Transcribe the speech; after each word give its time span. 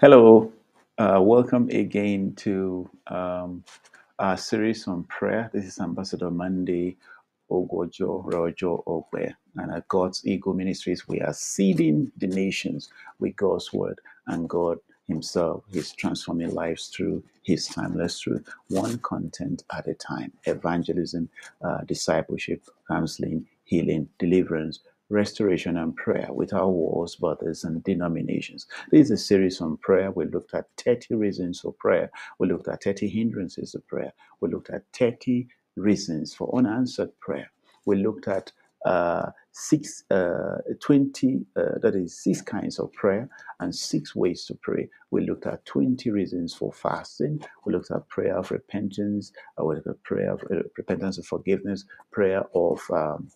Hello, 0.00 0.50
uh, 0.96 1.20
welcome 1.22 1.68
again 1.68 2.32
to 2.36 2.88
um, 3.08 3.62
our 4.18 4.34
series 4.38 4.88
on 4.88 5.04
prayer. 5.04 5.50
This 5.52 5.66
is 5.66 5.78
Ambassador 5.78 6.30
Monday 6.30 6.96
Ogojo 7.50 8.24
Rojo 8.24 8.82
Ogbe, 8.86 9.34
and 9.56 9.70
at 9.70 9.86
God's 9.88 10.26
Eagle 10.26 10.54
Ministries, 10.54 11.06
we 11.06 11.20
are 11.20 11.34
seeding 11.34 12.10
the 12.16 12.28
nations 12.28 12.88
with 13.18 13.36
God's 13.36 13.74
word, 13.74 14.00
and 14.26 14.48
God 14.48 14.78
Himself 15.06 15.64
is 15.70 15.92
transforming 15.92 16.54
lives 16.54 16.86
through 16.86 17.22
His 17.42 17.66
timeless 17.66 18.20
truth, 18.20 18.48
one 18.68 18.96
content 19.00 19.64
at 19.70 19.86
a 19.86 19.92
time. 19.92 20.32
Evangelism, 20.46 21.28
uh, 21.62 21.82
discipleship, 21.82 22.62
counseling, 22.88 23.46
healing, 23.64 24.08
deliverance 24.18 24.80
restoration 25.10 25.76
and 25.76 25.96
prayer 25.96 26.28
without 26.32 26.70
wars, 26.70 27.16
borders, 27.16 27.64
and 27.64 27.84
denominations. 27.84 28.66
This 28.90 29.06
is 29.06 29.10
a 29.12 29.16
series 29.18 29.60
on 29.60 29.76
prayer. 29.78 30.10
We 30.12 30.26
looked 30.26 30.54
at 30.54 30.66
30 30.78 31.16
reasons 31.16 31.60
for 31.60 31.72
prayer. 31.74 32.10
We 32.38 32.48
looked 32.48 32.68
at 32.68 32.84
30 32.84 33.08
hindrances 33.08 33.74
of 33.74 33.86
prayer. 33.88 34.12
We 34.40 34.50
looked 34.50 34.70
at 34.70 34.84
30 34.94 35.48
reasons 35.76 36.34
for 36.34 36.54
unanswered 36.56 37.18
prayer. 37.20 37.50
We 37.86 37.96
looked 37.96 38.28
at 38.28 38.52
uh, 38.86 39.30
six, 39.52 40.04
uh, 40.10 40.58
20, 40.80 41.46
uh, 41.56 41.78
that 41.82 41.94
is 41.94 42.22
six 42.22 42.40
kinds 42.40 42.78
of 42.78 42.92
prayer 42.92 43.28
and 43.60 43.74
six 43.74 44.14
ways 44.16 44.44
to 44.46 44.54
pray. 44.62 44.88
We 45.10 45.26
looked 45.26 45.46
at 45.46 45.64
20 45.66 46.10
reasons 46.10 46.54
for 46.54 46.72
fasting. 46.72 47.44
We 47.64 47.72
looked 47.74 47.90
at 47.90 48.08
prayer 48.08 48.38
of 48.38 48.50
repentance. 48.50 49.32
Uh, 49.60 49.64
we 49.66 49.76
looked 49.76 49.88
at 49.88 50.02
prayer 50.04 50.32
of 50.32 50.42
uh, 50.50 50.62
repentance 50.76 51.18
and 51.18 51.26
forgiveness, 51.26 51.84
prayer 52.12 52.44
of 52.54 52.80
um, 52.92 53.28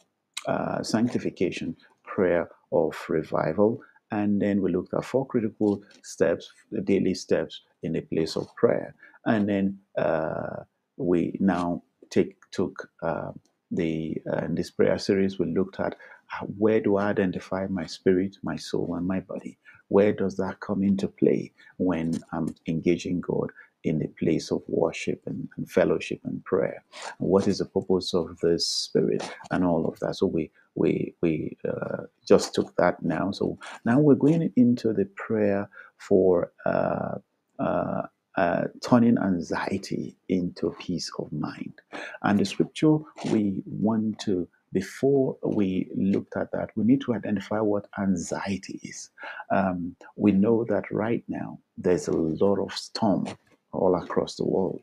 uh, 0.48 0.82
sanctification, 0.82 1.76
prayer 2.04 2.48
of 2.72 2.94
revival, 3.08 3.80
and 4.10 4.42
then 4.42 4.62
we 4.62 4.72
looked 4.72 4.94
at 4.94 5.04
four 5.04 5.26
critical 5.26 5.82
steps, 6.04 6.50
daily 6.84 7.14
steps 7.14 7.62
in 7.82 7.96
a 7.96 8.02
place 8.02 8.36
of 8.36 8.46
prayer, 8.56 8.94
and 9.26 9.48
then 9.48 9.78
uh, 9.98 10.62
we 10.96 11.36
now 11.40 11.82
take 12.10 12.36
took 12.52 12.88
uh, 13.02 13.32
the 13.70 14.16
uh, 14.32 14.44
in 14.46 14.54
this 14.56 14.70
prayer 14.70 14.98
series 14.98 15.38
we 15.38 15.46
looked 15.46 15.80
at 15.80 15.94
uh, 16.40 16.46
where 16.58 16.80
do 16.80 16.96
I 16.96 17.08
identify 17.10 17.66
my 17.68 17.86
spirit, 17.86 18.36
my 18.42 18.56
soul, 18.56 18.94
and 18.96 19.06
my 19.06 19.20
body. 19.20 19.58
Where 19.88 20.12
does 20.12 20.36
that 20.38 20.60
come 20.60 20.82
into 20.82 21.08
play 21.08 21.52
when 21.78 22.14
I'm 22.32 22.54
engaging 22.68 23.20
God 23.20 23.50
in 23.84 23.98
the 23.98 24.08
place 24.08 24.50
of 24.50 24.62
worship 24.68 25.22
and, 25.26 25.48
and 25.56 25.70
fellowship 25.70 26.20
and 26.24 26.44
prayer? 26.44 26.82
What 27.18 27.48
is 27.48 27.58
the 27.58 27.66
purpose 27.66 28.14
of 28.14 28.38
the 28.40 28.58
spirit 28.58 29.22
and 29.50 29.64
all 29.64 29.86
of 29.86 29.98
that? 30.00 30.16
So 30.16 30.26
we 30.26 30.50
we 30.74 31.14
we 31.20 31.56
uh, 31.68 32.04
just 32.26 32.54
took 32.54 32.74
that 32.76 33.02
now. 33.02 33.30
So 33.30 33.58
now 33.84 33.98
we're 33.98 34.14
going 34.14 34.52
into 34.56 34.92
the 34.92 35.06
prayer 35.16 35.68
for 35.98 36.52
uh, 36.66 37.16
uh, 37.58 38.02
uh, 38.36 38.64
turning 38.82 39.18
anxiety 39.18 40.16
into 40.28 40.74
peace 40.80 41.10
of 41.18 41.32
mind. 41.32 41.80
And 42.22 42.38
the 42.38 42.44
scripture 42.44 42.98
we 43.30 43.62
want 43.66 44.18
to 44.20 44.48
before 44.72 45.36
we 45.44 45.88
looked 45.96 46.36
at 46.36 46.50
that, 46.50 46.70
we 46.76 46.84
need 46.84 47.00
to 47.02 47.14
identify 47.14 47.60
what 47.60 47.86
anxiety 47.96 48.80
is. 48.82 49.08
Um, 49.50 49.94
we 50.16 50.32
know 50.32 50.64
that 50.68 50.90
right 50.90 51.22
now 51.28 51.60
there's 51.78 52.08
a 52.08 52.12
lot 52.12 52.58
of 52.58 52.72
storm 52.72 53.28
all 53.74 53.94
across 53.96 54.36
the 54.36 54.44
world 54.44 54.80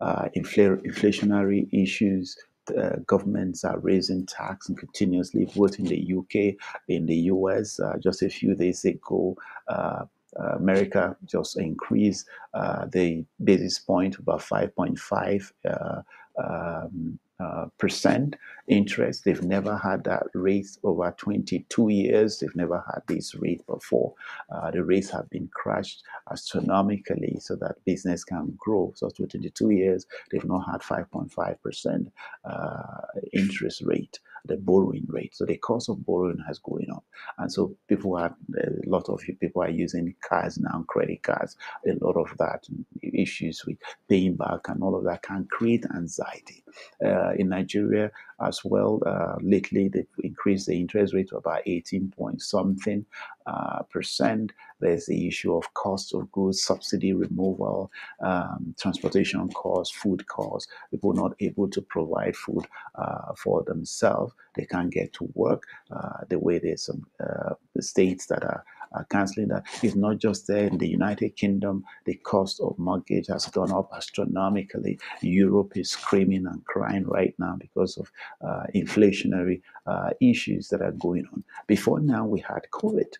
uh, 0.00 0.28
infl- 0.36 0.84
inflationary 0.86 1.68
issues. 1.72 2.36
Uh, 2.76 2.96
governments 3.06 3.64
are 3.64 3.78
raising 3.80 4.24
tax 4.26 4.68
and 4.68 4.78
continuously, 4.78 5.50
both 5.56 5.78
in 5.78 5.86
the 5.86 6.14
UK, 6.18 6.54
in 6.88 7.06
the 7.06 7.16
US. 7.32 7.80
Uh, 7.80 7.96
just 7.98 8.22
a 8.22 8.28
few 8.28 8.54
days 8.54 8.84
ago, 8.84 9.36
uh, 9.68 10.04
uh, 10.38 10.56
America 10.56 11.16
just 11.24 11.58
increased 11.58 12.26
uh, 12.54 12.86
the 12.86 13.24
basis 13.42 13.78
point 13.78 14.16
about 14.18 14.40
5.5 14.40 15.52
uh, 15.68 16.02
um, 16.40 17.18
uh, 17.40 17.66
percent 17.78 18.36
interest. 18.68 19.24
They've 19.24 19.42
never 19.42 19.76
had 19.76 20.04
that 20.04 20.24
rate 20.34 20.68
over 20.84 21.14
22 21.16 21.88
years. 21.88 22.38
They've 22.38 22.54
never 22.54 22.84
had 22.92 23.02
this 23.08 23.34
rate 23.34 23.66
before. 23.66 24.14
Uh, 24.50 24.70
the 24.70 24.84
rates 24.84 25.10
have 25.10 25.28
been 25.30 25.48
crashed 25.52 26.02
astronomically 26.30 27.38
so 27.40 27.56
that 27.56 27.84
business 27.84 28.24
can 28.24 28.54
grow. 28.58 28.92
So, 28.94 29.08
for 29.10 29.26
22 29.26 29.70
years, 29.70 30.06
they've 30.30 30.44
not 30.44 30.70
had 30.70 30.80
5.5 30.82 31.62
percent 31.62 32.12
uh, 32.44 33.00
interest 33.32 33.82
rate, 33.82 34.18
the 34.46 34.56
borrowing 34.56 35.06
rate. 35.08 35.34
So, 35.34 35.44
the 35.44 35.56
cost 35.56 35.88
of 35.88 36.04
borrowing 36.04 36.42
has 36.46 36.58
going 36.58 36.90
up, 36.90 37.04
and 37.38 37.52
so 37.52 37.76
people 37.88 38.16
are 38.16 38.34
a 38.58 38.88
lot 38.88 39.08
of 39.08 39.22
people 39.40 39.62
are 39.62 39.70
using 39.70 40.14
cards 40.26 40.58
now, 40.58 40.84
credit 40.88 41.22
cards. 41.22 41.56
A 41.86 41.92
lot 42.04 42.16
of 42.16 42.36
that 42.38 42.66
issues 43.02 43.64
with 43.66 43.76
paying 44.08 44.36
back 44.36 44.68
and 44.68 44.82
all 44.82 44.96
of 44.96 45.04
that 45.04 45.22
can 45.22 45.46
create 45.50 45.84
anxiety. 45.94 46.64
Uh, 47.04 47.32
in 47.32 47.48
Nigeria 47.48 48.10
as 48.40 48.64
well, 48.64 49.00
uh, 49.06 49.36
lately 49.40 49.88
they've 49.88 50.06
increased 50.22 50.66
the 50.66 50.78
interest 50.78 51.14
rate 51.14 51.28
to 51.28 51.36
about 51.36 51.62
18 51.66 52.12
point 52.16 52.40
something 52.40 53.04
uh, 53.46 53.82
percent. 53.90 54.52
There's 54.80 55.06
the 55.06 55.26
issue 55.26 55.54
of 55.54 55.72
cost 55.74 56.14
of 56.14 56.30
goods, 56.32 56.62
subsidy 56.62 57.12
removal, 57.12 57.90
um, 58.22 58.74
transportation 58.80 59.48
costs, 59.50 59.94
food 59.94 60.26
costs. 60.26 60.70
People 60.90 61.12
not 61.12 61.32
able 61.40 61.68
to 61.68 61.82
provide 61.82 62.36
food 62.36 62.66
uh, 62.94 63.34
for 63.36 63.62
themselves. 63.64 64.29
They 64.56 64.66
can't 64.66 64.92
get 64.92 65.12
to 65.14 65.30
work 65.34 65.64
uh, 65.90 66.24
the 66.28 66.38
way 66.38 66.58
there's 66.58 66.84
some 66.86 67.06
uh, 67.20 67.54
states 67.80 68.26
that 68.26 68.42
are 68.42 68.64
uh, 68.94 69.04
canceling 69.10 69.48
that. 69.48 69.64
It's 69.82 69.94
not 69.94 70.18
just 70.18 70.46
there 70.46 70.66
in 70.66 70.78
the 70.78 70.88
United 70.88 71.36
Kingdom. 71.36 71.84
The 72.04 72.14
cost 72.14 72.60
of 72.60 72.78
mortgage 72.78 73.28
has 73.28 73.46
gone 73.46 73.72
up 73.72 73.90
astronomically. 73.94 74.98
Europe 75.20 75.76
is 75.76 75.90
screaming 75.90 76.46
and 76.46 76.64
crying 76.64 77.06
right 77.06 77.34
now 77.38 77.56
because 77.58 77.96
of 77.96 78.10
uh, 78.40 78.64
inflationary 78.74 79.62
uh, 79.86 80.10
issues 80.20 80.68
that 80.68 80.82
are 80.82 80.92
going 80.92 81.26
on. 81.32 81.44
Before 81.66 82.00
now, 82.00 82.26
we 82.26 82.40
had 82.40 82.62
COVID, 82.72 83.14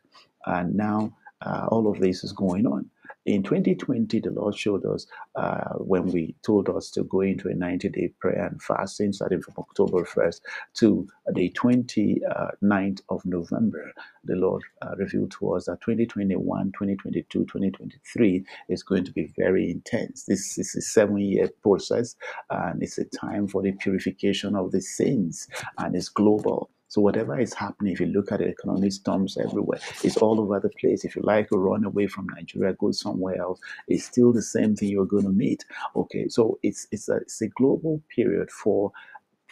and 0.47 0.75
now 0.75 1.17
uh, 1.43 1.67
all 1.71 1.91
of 1.91 2.01
this 2.01 2.25
is 2.25 2.33
going 2.33 2.67
on. 2.67 2.91
In 3.31 3.45
2020, 3.45 4.19
the 4.19 4.33
Lord 4.33 4.59
showed 4.59 4.85
us 4.85 5.07
uh, 5.37 5.75
when 5.75 6.07
we 6.07 6.35
told 6.45 6.69
us 6.69 6.91
to 6.91 7.05
go 7.05 7.21
into 7.21 7.49
a 7.49 7.55
90 7.55 7.89
day 7.91 8.13
prayer 8.19 8.45
and 8.45 8.61
fasting 8.61 9.13
starting 9.13 9.41
from 9.41 9.55
October 9.57 10.03
1st 10.03 10.41
to 10.79 11.07
the 11.33 11.49
29th 11.51 13.01
of 13.09 13.25
November. 13.25 13.93
The 14.25 14.35
Lord 14.35 14.65
uh, 14.83 14.97
revealed 14.97 15.31
to 15.39 15.53
us 15.55 15.67
that 15.67 15.81
2021, 15.81 16.73
2022, 16.73 17.45
2023 17.45 18.45
is 18.69 18.83
going 18.83 19.05
to 19.05 19.13
be 19.13 19.33
very 19.39 19.71
intense. 19.71 20.25
This 20.25 20.59
is 20.59 20.75
a 20.75 20.81
seven 20.81 21.19
year 21.19 21.51
process 21.63 22.17
and 22.51 22.83
it's 22.83 22.99
a 22.99 23.05
time 23.05 23.47
for 23.47 23.63
the 23.63 23.71
purification 23.71 24.57
of 24.57 24.73
the 24.73 24.81
sins 24.81 25.47
and 25.79 25.95
it's 25.95 26.09
global. 26.09 26.69
So 26.91 27.01
whatever 27.01 27.39
is 27.39 27.55
happening, 27.55 27.93
if 27.93 28.01
you 28.01 28.07
look 28.07 28.33
at 28.33 28.41
the 28.41 28.49
economic 28.49 28.91
storms 28.91 29.39
everywhere, 29.39 29.79
it's 30.03 30.17
all 30.17 30.41
over 30.41 30.59
the 30.59 30.71
place. 30.71 31.05
If 31.05 31.15
you 31.15 31.23
like 31.23 31.47
run 31.53 31.85
away 31.85 32.09
from 32.09 32.27
Nigeria, 32.27 32.73
go 32.73 32.91
somewhere 32.91 33.41
else, 33.41 33.61
it's 33.87 34.05
still 34.05 34.33
the 34.33 34.43
same 34.43 34.75
thing 34.75 34.89
you're 34.89 35.07
going 35.07 35.23
to 35.23 35.31
meet. 35.31 35.65
Okay, 35.95 36.27
so 36.27 36.59
it's 36.65 36.89
it's 36.91 37.09
a 37.09 37.19
it's 37.19 37.41
a 37.43 37.47
global 37.47 38.03
period 38.13 38.51
for 38.51 38.91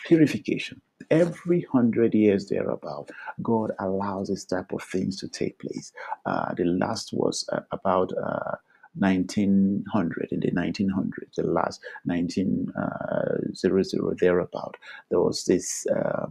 purification. 0.04 0.80
Every 1.12 1.64
hundred 1.72 2.12
years 2.12 2.48
thereabout, 2.48 3.12
God 3.40 3.70
allows 3.78 4.30
this 4.30 4.44
type 4.44 4.72
of 4.72 4.82
things 4.82 5.16
to 5.20 5.28
take 5.28 5.60
place. 5.60 5.92
Uh, 6.26 6.52
the 6.54 6.64
last 6.64 7.12
was 7.12 7.48
uh, 7.52 7.60
about. 7.70 8.12
Uh, 8.18 8.56
1900 8.94 10.32
in 10.32 10.40
the 10.40 10.50
1900s 10.50 11.34
the 11.36 11.44
last 11.44 11.80
1900 12.06 12.74
uh, 12.76 14.14
thereabout 14.18 14.76
there 15.10 15.20
was 15.20 15.44
this 15.44 15.86
uh, 15.94 16.26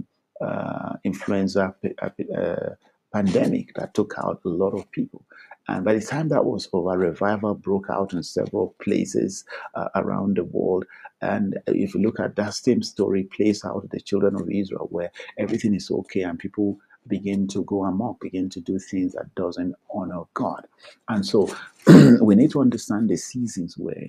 influenza 1.04 1.76
uh, 2.02 2.70
pandemic 3.14 3.74
that 3.76 3.94
took 3.94 4.14
out 4.18 4.42
a 4.46 4.50
lot 4.50 4.74
of 4.74 4.90
people. 4.92 5.26
And 5.70 5.84
by 5.84 5.96
the 5.96 6.02
time 6.02 6.30
that 6.30 6.46
was 6.46 6.70
over, 6.72 6.98
revival 6.98 7.54
broke 7.56 7.90
out 7.90 8.14
in 8.14 8.24
several 8.24 8.76
places 8.82 9.44
uh, 9.76 9.90
around 9.96 10.38
the 10.38 10.46
world. 10.46 10.86
And 11.22 11.58
if 11.68 11.94
you 11.94 12.02
look 12.02 12.20
at 12.20 12.36
that 12.36 12.54
same 12.54 12.82
story, 12.84 13.24
plays 13.24 13.66
out 13.66 13.90
the 13.90 14.00
children 14.00 14.36
of 14.36 14.50
Israel, 14.50 14.88
where 14.92 15.12
everything 15.38 15.74
is 15.74 15.92
okay 15.92 16.22
and 16.22 16.40
people 16.40 16.78
begin 17.08 17.48
to 17.48 17.64
go 17.64 17.86
amok, 17.86 18.20
begin 18.20 18.50
to 18.50 18.60
do 18.62 18.80
things 18.80 19.14
that 19.14 19.34
doesn't 19.36 19.76
honor 19.94 20.24
God. 20.34 20.68
And 21.10 21.26
so 21.26 21.54
we 22.22 22.36
need 22.36 22.52
to 22.52 22.62
understand 22.62 23.10
the 23.10 23.18
seasons 23.18 23.78
we're 23.78 24.08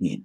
in. 0.00 0.24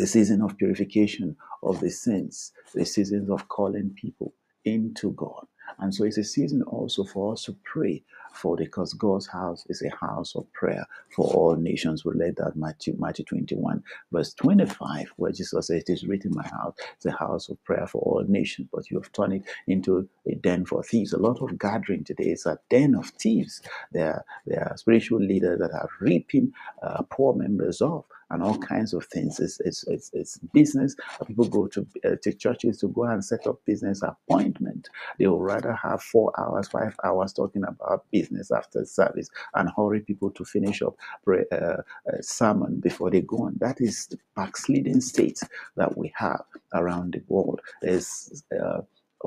The 0.00 0.08
season 0.08 0.42
of 0.42 0.58
purification 0.58 1.36
of 1.62 1.80
the 1.80 1.90
sins, 1.90 2.52
the 2.74 2.86
seasons 2.86 3.30
of 3.30 3.48
calling 3.48 3.90
people 4.00 4.34
into 4.64 5.12
God. 5.12 5.46
And 5.80 5.94
so 5.94 6.04
it's 6.04 6.18
a 6.18 6.24
season 6.24 6.62
also 6.64 7.04
for 7.04 7.34
us 7.34 7.44
to 7.44 7.56
pray 7.64 8.04
for 8.34 8.56
because 8.56 8.94
God's 8.94 9.26
house 9.28 9.64
is 9.68 9.82
a 9.82 9.94
house 10.04 10.36
of 10.36 10.52
prayer 10.54 10.86
for 11.14 11.26
all 11.34 11.56
nations. 11.56 12.04
We 12.04 12.14
read 12.14 12.36
that 12.38 12.56
Matthew, 12.56 12.96
Matthew 12.98 13.24
21, 13.26 13.82
verse 14.12 14.34
25, 14.34 15.12
where 15.16 15.32
Jesus 15.32 15.50
says, 15.68 15.70
It 15.70 15.90
is 15.90 16.06
written, 16.06 16.32
My 16.34 16.48
house 16.48 16.76
is 17.00 17.06
a 17.06 17.12
house 17.16 17.48
of 17.50 17.62
prayer 17.64 17.86
for 17.88 18.02
all 18.02 18.24
nations, 18.28 18.68
but 18.72 18.90
you 18.90 18.98
have 18.98 19.12
turned 19.12 19.34
it 19.34 19.42
into 19.68 20.08
a 20.26 20.34
den 20.36 20.66
for 20.66 20.82
thieves. 20.82 21.12
A 21.14 21.18
lot 21.18 21.42
of 21.42 21.58
gathering 21.58 22.04
today 22.04 22.30
is 22.32 22.46
a 22.46 22.58
den 22.70 22.94
of 22.96 23.08
thieves. 23.10 23.62
There, 23.92 24.14
are- 24.14 24.26
there 24.46 24.68
are 24.70 24.76
spiritual 24.78 25.20
leaders 25.20 25.60
that 25.60 25.72
are 25.72 25.90
reaping 26.00 26.52
uh, 26.82 27.02
poor 27.10 27.34
members 27.34 27.82
off 27.82 28.06
and 28.30 28.42
all 28.42 28.58
kinds 28.58 28.94
of 28.94 29.06
things. 29.06 29.40
It's, 29.40 29.60
it's, 29.60 29.84
it's, 29.88 30.10
it's 30.14 30.38
business. 30.54 30.96
People 31.26 31.46
go 31.48 31.66
to, 31.68 31.86
uh, 32.04 32.16
to 32.22 32.32
churches 32.32 32.78
to 32.80 32.88
go 32.88 33.04
and 33.04 33.24
set 33.24 33.46
up 33.46 33.60
business 33.66 34.02
appointment. 34.02 34.88
They 35.18 35.26
will 35.26 35.40
rather 35.40 35.74
have 35.74 36.02
four 36.02 36.32
hours, 36.38 36.68
five 36.68 36.96
hours 37.04 37.32
talking 37.32 37.64
about 37.64 38.04
business 38.12 38.50
after 38.50 38.84
service 38.86 39.28
and 39.54 39.70
hurry 39.76 40.00
people 40.00 40.30
to 40.32 40.44
finish 40.44 40.82
up 40.82 40.96
pray, 41.24 41.44
uh, 41.52 41.56
uh, 41.56 41.82
sermon 42.20 42.80
before 42.80 43.10
they 43.10 43.22
go 43.22 43.38
on. 43.38 43.56
That 43.60 43.80
is 43.80 44.06
the 44.08 44.18
backsliding 44.36 45.00
state 45.00 45.40
that 45.76 45.96
we 45.98 46.12
have 46.16 46.44
around 46.74 47.14
the 47.14 47.22
world. 47.28 47.60
There's 47.82 48.44
uh, 48.58 48.82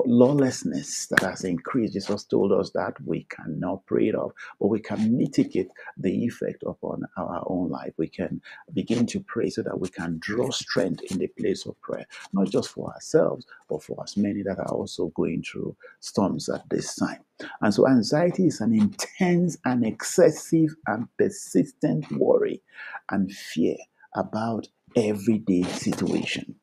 lawlessness 0.05 1.07
that 1.07 1.21
has 1.21 1.43
increased. 1.43 1.93
Jesus 1.93 2.23
told 2.23 2.51
us 2.51 2.71
that 2.71 2.95
we 3.05 3.25
cannot 3.25 3.85
pray 3.85 4.09
it 4.09 4.15
off, 4.15 4.31
but 4.59 4.67
we 4.67 4.79
can 4.79 5.17
mitigate 5.17 5.69
the 5.97 6.25
effect 6.25 6.63
upon 6.65 7.03
our 7.17 7.43
own 7.47 7.69
life. 7.69 7.93
We 7.97 8.07
can 8.07 8.41
begin 8.73 9.05
to 9.07 9.19
pray 9.21 9.49
so 9.49 9.61
that 9.63 9.79
we 9.79 9.89
can 9.89 10.17
draw 10.19 10.49
strength 10.51 11.01
in 11.11 11.17
the 11.17 11.27
place 11.27 11.65
of 11.65 11.79
prayer, 11.81 12.05
not 12.33 12.49
just 12.49 12.69
for 12.69 12.93
ourselves, 12.93 13.45
but 13.69 13.83
for 13.83 14.01
as 14.03 14.17
many 14.17 14.43
that 14.43 14.59
are 14.59 14.71
also 14.71 15.07
going 15.09 15.43
through 15.43 15.75
storms 15.99 16.49
at 16.49 16.69
this 16.69 16.95
time. 16.95 17.19
And 17.61 17.73
so, 17.73 17.87
anxiety 17.87 18.47
is 18.47 18.61
an 18.61 18.73
intense 18.73 19.57
and 19.65 19.85
excessive 19.85 20.75
and 20.87 21.07
persistent 21.17 22.11
worry 22.11 22.61
and 23.09 23.31
fear 23.31 23.77
about 24.15 24.67
everyday 24.95 25.63
situation. 25.63 26.55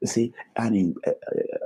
You 0.00 0.08
see, 0.08 0.32
an, 0.56 0.94
uh, 1.06 1.12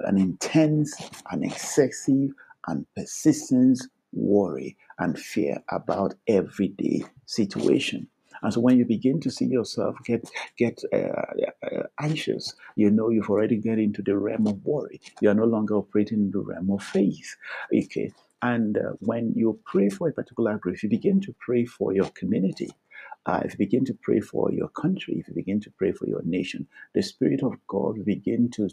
an 0.05 0.19
intense, 0.19 0.95
an 1.31 1.45
excessive, 1.45 2.31
and 2.67 2.87
persistent 2.97 3.81
worry 4.13 4.77
and 4.99 5.19
fear 5.19 5.63
about 5.71 6.15
everyday 6.27 7.05
situation. 7.27 8.09
And 8.43 8.53
so 8.53 8.61
when 8.61 8.79
you 8.79 8.85
begin 8.85 9.21
to 9.21 9.31
see 9.31 9.47
yourself 9.47 9.97
get 10.05 10.29
get 10.59 10.83
uh, 10.93 11.85
anxious, 11.99 12.55
you 12.77 12.91
know 12.91 13.09
you've 13.09 13.31
already 13.31 13.57
get 13.57 13.79
into 13.79 14.03
the 14.03 14.17
realm 14.17 14.47
of 14.47 14.65
worry. 14.65 15.01
You 15.21 15.31
are 15.31 15.35
no 15.35 15.47
longer 15.47 15.77
operating 15.77 16.19
in 16.19 16.31
the 16.31 16.41
realm 16.41 16.71
of 16.71 16.83
faith. 16.83 17.37
Okay. 17.75 18.13
And 18.43 18.77
uh, 18.77 18.93
when 19.01 19.33
you 19.35 19.59
pray 19.65 19.89
for 19.89 20.09
a 20.09 20.13
particular 20.13 20.61
if 20.67 20.83
you 20.83 20.91
begin 20.91 21.23
to 21.23 21.35
pray 21.41 21.65
for 21.65 21.95
your 21.95 22.11
community, 22.11 22.71
uh, 23.27 23.43
if 23.45 23.53
you 23.53 23.59
begin 23.59 23.85
to 23.87 23.95
pray 23.95 24.21
for 24.21 24.53
your 24.53 24.69
country, 24.69 25.17
if 25.19 25.29
you 25.29 25.35
begin 25.35 25.61
to 25.61 25.71
pray 25.71 25.93
for 25.93 26.07
your 26.07 26.23
nation, 26.25 26.69
the 26.95 27.03
Spirit 27.03 27.43
of 27.43 27.55
God 27.69 28.05
begin 28.05 28.51
to 28.53 28.71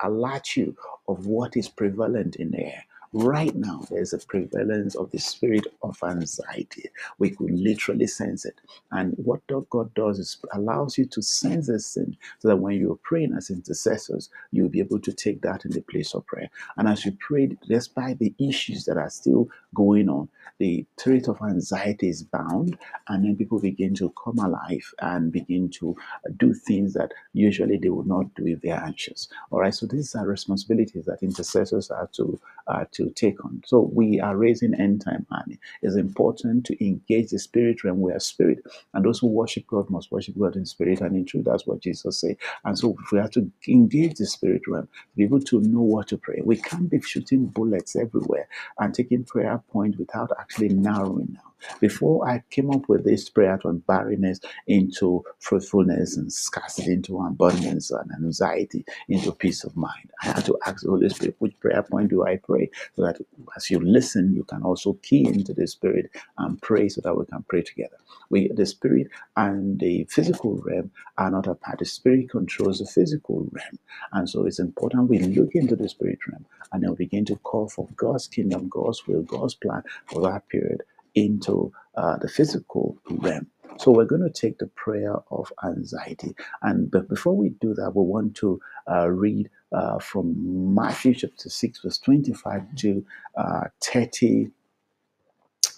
alert 0.00 0.56
you 0.56 0.76
of 1.08 1.26
what 1.26 1.56
is 1.56 1.68
prevalent 1.68 2.36
in 2.36 2.52
there. 2.52 2.84
Right 3.16 3.54
now, 3.54 3.82
there's 3.90 4.12
a 4.12 4.18
prevalence 4.18 4.96
of 4.96 5.12
the 5.12 5.18
spirit 5.18 5.68
of 5.84 5.96
anxiety. 6.02 6.90
We 7.18 7.30
could 7.30 7.52
literally 7.52 8.08
sense 8.08 8.44
it. 8.44 8.60
And 8.90 9.14
what 9.16 9.40
God 9.70 9.94
does 9.94 10.18
is 10.18 10.36
allows 10.52 10.98
you 10.98 11.06
to 11.06 11.22
sense 11.22 11.68
this 11.68 11.94
thing 11.94 12.16
so 12.40 12.48
that 12.48 12.56
when 12.56 12.74
you're 12.80 12.98
praying 13.04 13.34
as 13.36 13.50
intercessors, 13.50 14.30
you'll 14.50 14.68
be 14.68 14.80
able 14.80 14.98
to 14.98 15.12
take 15.12 15.42
that 15.42 15.64
in 15.64 15.70
the 15.70 15.82
place 15.82 16.12
of 16.12 16.26
prayer. 16.26 16.50
And 16.76 16.88
as 16.88 17.04
you 17.04 17.12
pray, 17.20 17.56
despite 17.68 18.18
the 18.18 18.34
issues 18.40 18.84
that 18.86 18.96
are 18.96 19.10
still 19.10 19.48
going 19.76 20.08
on, 20.08 20.28
the 20.58 20.84
spirit 20.98 21.28
of 21.28 21.40
anxiety 21.40 22.08
is 22.08 22.24
bound, 22.24 22.78
and 23.08 23.24
then 23.24 23.36
people 23.36 23.60
begin 23.60 23.94
to 23.96 24.12
come 24.22 24.38
alive 24.38 24.92
and 25.00 25.30
begin 25.32 25.70
to 25.70 25.96
do 26.38 26.52
things 26.52 26.94
that 26.94 27.12
usually 27.32 27.78
they 27.78 27.90
would 27.90 28.06
not 28.06 28.34
do 28.34 28.46
if 28.46 28.60
they're 28.60 28.82
anxious. 28.82 29.28
All 29.50 29.60
right, 29.60 29.74
so 29.74 29.86
these 29.86 30.14
are 30.16 30.26
responsibilities 30.26 31.04
that 31.06 31.22
intercessors 31.22 31.90
are 31.90 32.08
to 32.14 32.40
uh, 32.68 32.84
to 32.92 33.10
take 33.10 33.44
on. 33.44 33.62
So 33.66 33.90
we 33.92 34.20
are 34.20 34.36
raising 34.36 34.74
end 34.74 35.02
time 35.04 35.26
army. 35.32 35.60
It's 35.82 35.96
important 35.96 36.66
to 36.66 36.86
engage 36.86 37.30
the 37.30 37.38
spirit 37.38 37.84
realm. 37.84 38.00
We 38.00 38.12
are 38.12 38.20
spirit, 38.20 38.60
and 38.94 39.04
those 39.04 39.20
who 39.20 39.28
worship 39.28 39.66
God 39.68 39.90
must 39.90 40.12
worship 40.12 40.36
God 40.38 40.56
in 40.56 40.66
spirit 40.66 41.00
and 41.00 41.16
in 41.16 41.24
truth. 41.26 41.44
That's 41.46 41.66
what 41.66 41.80
Jesus 41.82 42.20
said. 42.20 42.36
And 42.64 42.78
so 42.78 42.96
we 43.12 43.18
have 43.18 43.30
to 43.32 43.50
engage 43.68 44.16
the 44.16 44.26
spirit 44.26 44.62
realm, 44.68 44.86
to 44.86 45.16
be 45.16 45.24
able 45.24 45.40
to 45.42 45.60
know 45.60 45.82
what 45.82 46.08
to 46.08 46.18
pray. 46.18 46.40
We 46.44 46.56
can't 46.56 46.90
be 46.90 47.00
shooting 47.00 47.46
bullets 47.46 47.96
everywhere 47.96 48.48
and 48.78 48.94
taking 48.94 49.24
prayer 49.24 49.62
point 49.72 49.98
without 49.98 50.30
actually 50.38 50.70
narrowing 50.70 51.26
down. 51.26 51.42
Before 51.80 52.28
I 52.28 52.42
came 52.50 52.70
up 52.70 52.88
with 52.88 53.04
this 53.04 53.28
prayer 53.30 53.58
on 53.64 53.78
barrenness 53.80 54.40
into 54.66 55.24
fruitfulness 55.40 56.16
and 56.16 56.32
scarcity 56.32 56.92
into 56.92 57.18
abundance 57.20 57.90
and 57.90 58.10
anxiety 58.12 58.84
into 59.08 59.32
peace 59.32 59.64
of 59.64 59.76
mind, 59.76 60.10
I 60.22 60.26
had 60.26 60.44
to 60.46 60.58
ask 60.66 60.82
the 60.84 60.90
Holy 60.90 61.08
Spirit, 61.10 61.36
which 61.38 61.58
prayer 61.60 61.82
point 61.82 62.10
do 62.10 62.26
I 62.26 62.36
pray? 62.36 62.53
So 62.96 63.02
that 63.04 63.18
as 63.56 63.70
you 63.70 63.80
listen, 63.80 64.34
you 64.34 64.44
can 64.44 64.62
also 64.62 64.94
key 65.02 65.26
into 65.26 65.54
the 65.54 65.66
Spirit 65.66 66.10
and 66.38 66.60
pray 66.62 66.88
so 66.88 67.00
that 67.02 67.16
we 67.16 67.26
can 67.26 67.44
pray 67.48 67.62
together. 67.62 67.96
We, 68.30 68.48
the 68.48 68.66
Spirit 68.66 69.08
and 69.36 69.80
the 69.80 70.06
physical 70.10 70.56
realm 70.64 70.90
are 71.18 71.30
not 71.30 71.46
apart. 71.46 71.80
The 71.80 71.86
Spirit 71.86 72.30
controls 72.30 72.80
the 72.80 72.86
physical 72.86 73.48
realm. 73.52 73.78
And 74.12 74.28
so 74.28 74.46
it's 74.46 74.60
important 74.60 75.10
we 75.10 75.20
look 75.20 75.54
into 75.54 75.76
the 75.76 75.88
Spirit 75.88 76.20
realm 76.28 76.46
and 76.72 76.82
then 76.82 76.94
begin 76.94 77.24
to 77.26 77.36
call 77.36 77.68
for 77.68 77.88
God's 77.96 78.28
kingdom, 78.28 78.68
God's 78.68 79.06
will, 79.06 79.22
God's 79.22 79.54
plan 79.54 79.82
for 80.06 80.22
that 80.22 80.48
period 80.48 80.82
into 81.14 81.72
uh, 81.96 82.16
the 82.18 82.28
physical 82.28 82.98
realm. 83.10 83.48
So 83.78 83.92
we're 83.92 84.06
going 84.06 84.22
to 84.22 84.30
take 84.30 84.58
the 84.58 84.68
prayer 84.68 85.16
of 85.30 85.52
anxiety, 85.64 86.36
and 86.62 86.90
but 86.90 87.08
before 87.08 87.36
we 87.36 87.50
do 87.50 87.74
that, 87.74 87.92
we 87.96 88.04
want 88.04 88.36
to 88.36 88.60
uh, 88.90 89.08
read 89.10 89.50
uh, 89.72 89.98
from 90.00 90.74
Matthew 90.74 91.14
chapter 91.14 91.50
six, 91.50 91.80
verse 91.82 91.98
twenty-five 91.98 92.74
to 92.76 93.06
uh, 93.36 93.64
30, 93.82 94.50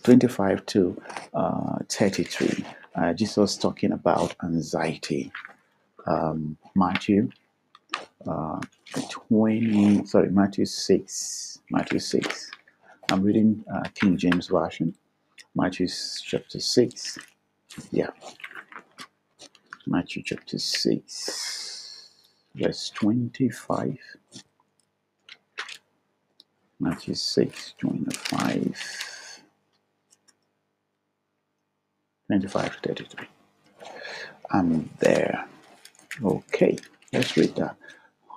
twenty-five 0.05 0.67
to 0.67 1.03
uh, 1.35 1.79
thirty-three. 1.91 2.65
Uh, 2.97 3.15
Jesus 3.15 3.57
talking 3.57 3.93
about 3.93 4.37
anxiety. 4.45 5.33
Um, 6.07 6.59
Matthew 6.77 7.31
uh, 8.29 8.61
twenty, 9.11 10.05
sorry, 10.07 10.31
Matthew 10.31 10.67
six, 10.67 11.61
Matthew 11.71 12.01
six. 12.01 12.51
I'm 13.11 13.23
reading 13.23 13.65
King 13.95 14.17
James 14.19 14.49
version. 14.49 14.95
Matthew 15.57 15.87
chapter 16.25 16.61
6. 16.61 17.19
Yeah, 17.93 18.11
Matthew 19.87 20.23
chapter 20.25 20.59
6, 20.59 22.11
verse 22.57 22.91
25. 22.91 23.99
Matthew 26.81 27.15
6, 27.15 27.75
25, 27.79 29.41
25 32.29 32.83
to 32.83 32.89
33. 32.89 33.29
I'm 34.53 34.91
there. 35.01 35.47
Okay, 36.25 36.79
let's 37.13 37.37
read 37.37 37.57
that. 37.57 37.77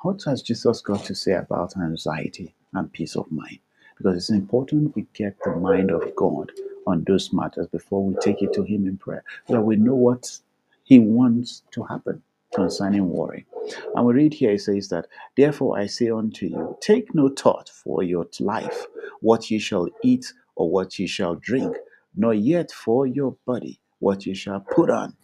What 0.03 0.23
has 0.27 0.41
Jesus 0.43 0.81
got 0.81 1.05
to 1.05 1.15
say 1.15 1.33
about 1.33 1.77
anxiety 1.77 2.55
and 2.73 2.91
peace 2.93 3.15
of 3.17 3.31
mind? 3.31 3.59
Because 3.97 4.17
it's 4.17 4.29
important 4.31 4.95
we 4.95 5.07
get 5.13 5.37
the 5.45 5.55
mind 5.55 5.91
of 5.91 6.15
God 6.15 6.51
on 6.89 7.05
those 7.07 7.33
matters 7.33 7.67
before 7.67 8.03
we 8.05 8.15
take 8.21 8.41
it 8.43 8.53
to 8.55 8.63
Him 8.63 8.87
in 8.87 8.97
prayer, 8.97 9.23
so 9.47 9.55
that 9.55 9.61
we 9.61 9.77
know 9.77 9.95
what 9.95 10.39
He 10.85 10.99
wants 10.99 11.63
to 11.73 11.83
happen 11.85 12.23
concerning 12.55 13.09
worry. 13.09 13.47
And 13.95 14.05
we 14.05 14.13
read 14.15 14.35
here, 14.35 14.51
it 14.53 14.61
says 14.61 14.89
that, 14.89 15.07
Therefore 15.37 15.79
I 15.79 15.87
say 15.87 16.09
unto 16.11 16.47
you, 16.47 16.77
take 16.81 17.15
no 17.15 17.29
thought 17.29 17.69
for 17.69 18.03
your 18.03 18.27
life, 18.41 18.87
what 19.21 19.51
ye 19.51 19.59
shall 19.59 19.89
eat 20.03 20.33
or 20.55 20.71
what 20.71 20.99
ye 20.99 21.07
shall 21.07 21.35
drink, 21.35 21.77
nor 22.15 22.33
yet 22.35 22.71
for 22.71 23.07
your 23.07 23.37
body, 23.47 23.81
what 23.99 24.25
ye 24.27 24.35
shall 24.35 24.61
put 24.61 24.91
on. 24.91 25.15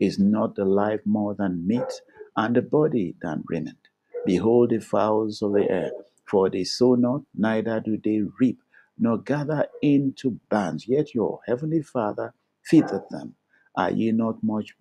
Is 0.00 0.18
not 0.20 0.56
the 0.56 0.66
life 0.66 1.00
more 1.06 1.34
than 1.34 1.66
meat, 1.66 2.02
and 2.36 2.56
the 2.56 2.62
body 2.62 3.16
than 3.22 3.44
raiment? 3.48 3.78
Behold 4.26 4.70
the 4.70 4.80
fowls 4.80 5.42
of 5.42 5.54
the 5.54 5.70
air, 5.70 5.92
for 6.26 6.50
they 6.50 6.64
sow 6.64 6.96
not, 6.96 7.22
neither 7.34 7.80
do 7.80 7.98
they 8.04 8.22
reap, 8.40 8.60
nor 8.98 9.18
gather 9.18 9.66
into 9.82 10.40
bands, 10.50 10.88
yet 10.88 11.14
your 11.14 11.40
heavenly 11.46 11.82
Father 11.82 12.34
feedeth 12.64 13.08
them. 13.10 13.34
Are 13.76 13.92
ye 13.92 14.12
not 14.12 14.42
much 14.44 14.76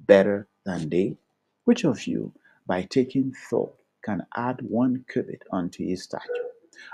better 0.00 0.48
than 0.66 0.88
they? 0.90 1.16
Which 1.64 1.84
of 1.84 2.06
you, 2.06 2.32
by 2.66 2.82
taking 2.82 3.34
thought, 3.50 3.76
can 4.04 4.26
add 4.36 4.62
one 4.62 5.04
cubit 5.12 5.42
unto 5.52 5.86
his 5.86 6.04
stature? 6.04 6.48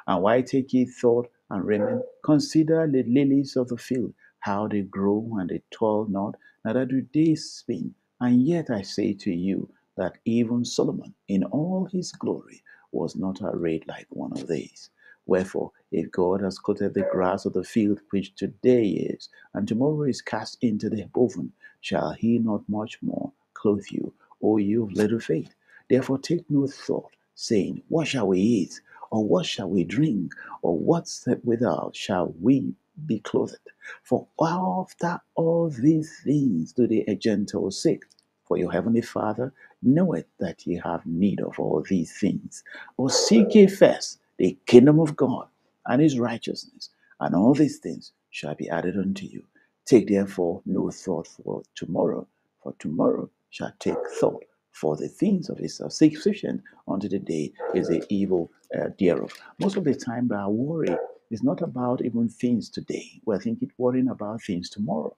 And 0.09 0.23
why 0.23 0.43
take 0.43 0.73
ye 0.75 0.87
thought 0.87 1.31
and 1.51 1.65
raiment? 1.65 2.03
Consider 2.25 2.89
the 2.89 3.05
lilies 3.05 3.57
of 3.57 3.69
the 3.69 3.79
field, 3.79 4.15
how 4.41 4.69
they 4.69 4.83
grow, 4.83 5.29
and 5.39 5.51
they 5.51 5.63
toil 5.73 6.07
not, 6.09 6.37
neither 6.65 6.87
do 6.87 7.07
they 7.15 7.37
spin. 7.37 7.95
And 8.21 8.43
yet 8.43 8.71
I 8.71 8.83
say 8.83 9.15
to 9.15 9.33
you 9.33 9.71
that 9.97 10.19
even 10.27 10.65
Solomon, 10.65 11.15
in 11.29 11.45
all 11.45 11.87
his 11.93 12.13
glory, 12.13 12.63
was 12.93 13.17
not 13.17 13.41
arrayed 13.43 13.87
like 13.89 14.09
one 14.11 14.33
of 14.33 14.49
these. 14.49 14.91
Wherefore, 15.27 15.73
if 15.93 16.11
God 16.13 16.43
has 16.43 16.59
clothed 16.59 16.95
the 16.95 17.09
grass 17.13 17.47
of 17.47 17.55
the 17.55 17.65
field, 17.65 18.01
which 18.11 18.35
today 18.35 18.89
is, 18.89 19.31
and 19.55 19.67
tomorrow 19.69 20.03
is 20.05 20.23
cast 20.23 20.59
into 20.63 20.91
the 20.91 21.09
oven, 21.15 21.53
shall 21.81 22.13
he 22.13 22.39
not 22.39 22.69
much 22.69 23.03
more 23.03 23.33
clothe 23.55 23.87
you, 23.91 24.15
O 24.43 24.59
you 24.59 24.85
of 24.85 24.93
little 24.93 25.21
faith? 25.21 25.55
Therefore 25.91 26.19
take 26.19 26.51
no 26.51 26.67
thought, 26.67 27.13
saying, 27.35 27.83
What 27.89 28.09
shall 28.09 28.29
we 28.29 28.41
eat? 28.41 28.81
Or 29.11 29.25
what 29.25 29.47
shall 29.47 29.71
we 29.71 29.85
drink? 29.85 30.35
Or 30.63 30.79
what 30.79 31.09
withal 31.45 31.93
shall 31.95 32.35
we 32.41 32.75
be 33.07 33.21
clothed? 33.21 33.71
For 34.03 34.29
after 34.41 35.21
all 35.37 35.71
these 35.71 36.21
things 36.25 36.73
do 36.75 36.87
the 36.87 37.05
Gentiles 37.17 37.83
seek. 37.83 38.05
For 38.45 38.59
your 38.59 38.73
heavenly 38.73 39.03
Father 39.03 39.55
knoweth 39.83 40.27
that 40.41 40.67
ye 40.67 40.81
have 40.85 41.07
need 41.07 41.41
of 41.41 41.59
all 41.61 41.83
these 41.89 42.13
things. 42.19 42.65
But 42.99 43.13
seek 43.13 43.55
ye 43.55 43.69
first 43.69 44.19
the 44.39 44.59
kingdom 44.67 45.01
of 45.01 45.17
God 45.17 45.49
and 45.87 46.03
his 46.03 46.19
righteousness, 46.19 46.91
and 47.21 47.35
all 47.35 47.55
these 47.55 47.79
things 47.79 48.13
shall 48.31 48.55
be 48.55 48.69
added 48.71 48.97
unto 48.99 49.27
you. 49.27 49.45
Take 49.87 50.09
therefore 50.09 50.63
no 50.67 50.91
thought 50.91 51.29
for 51.29 51.63
tomorrow, 51.77 52.27
for 52.63 52.75
tomorrow 52.79 53.31
shall 53.51 53.73
take 53.81 53.99
thought 54.21 54.45
for 54.73 54.97
the 54.97 55.09
things 55.09 55.51
of 55.51 55.61
itself. 55.61 55.93
Sufficient 55.93 56.63
unto 56.89 57.09
the 57.09 57.21
day 57.21 57.53
is 57.75 57.89
the 57.89 58.05
evil 58.11 58.51
uh, 58.79 58.91
thereof. 58.99 59.33
Most 59.61 59.77
of 59.77 59.85
the 59.85 59.95
time, 59.95 60.31
our 60.33 60.51
worry 60.51 60.97
is 61.31 61.43
not 61.45 61.63
about 61.63 62.05
even 62.05 62.29
things 62.29 62.71
today. 62.71 63.21
We're 63.27 63.41
thinking, 63.41 63.71
worrying 63.79 64.09
about 64.09 64.43
things 64.43 64.71
tomorrow 64.71 65.15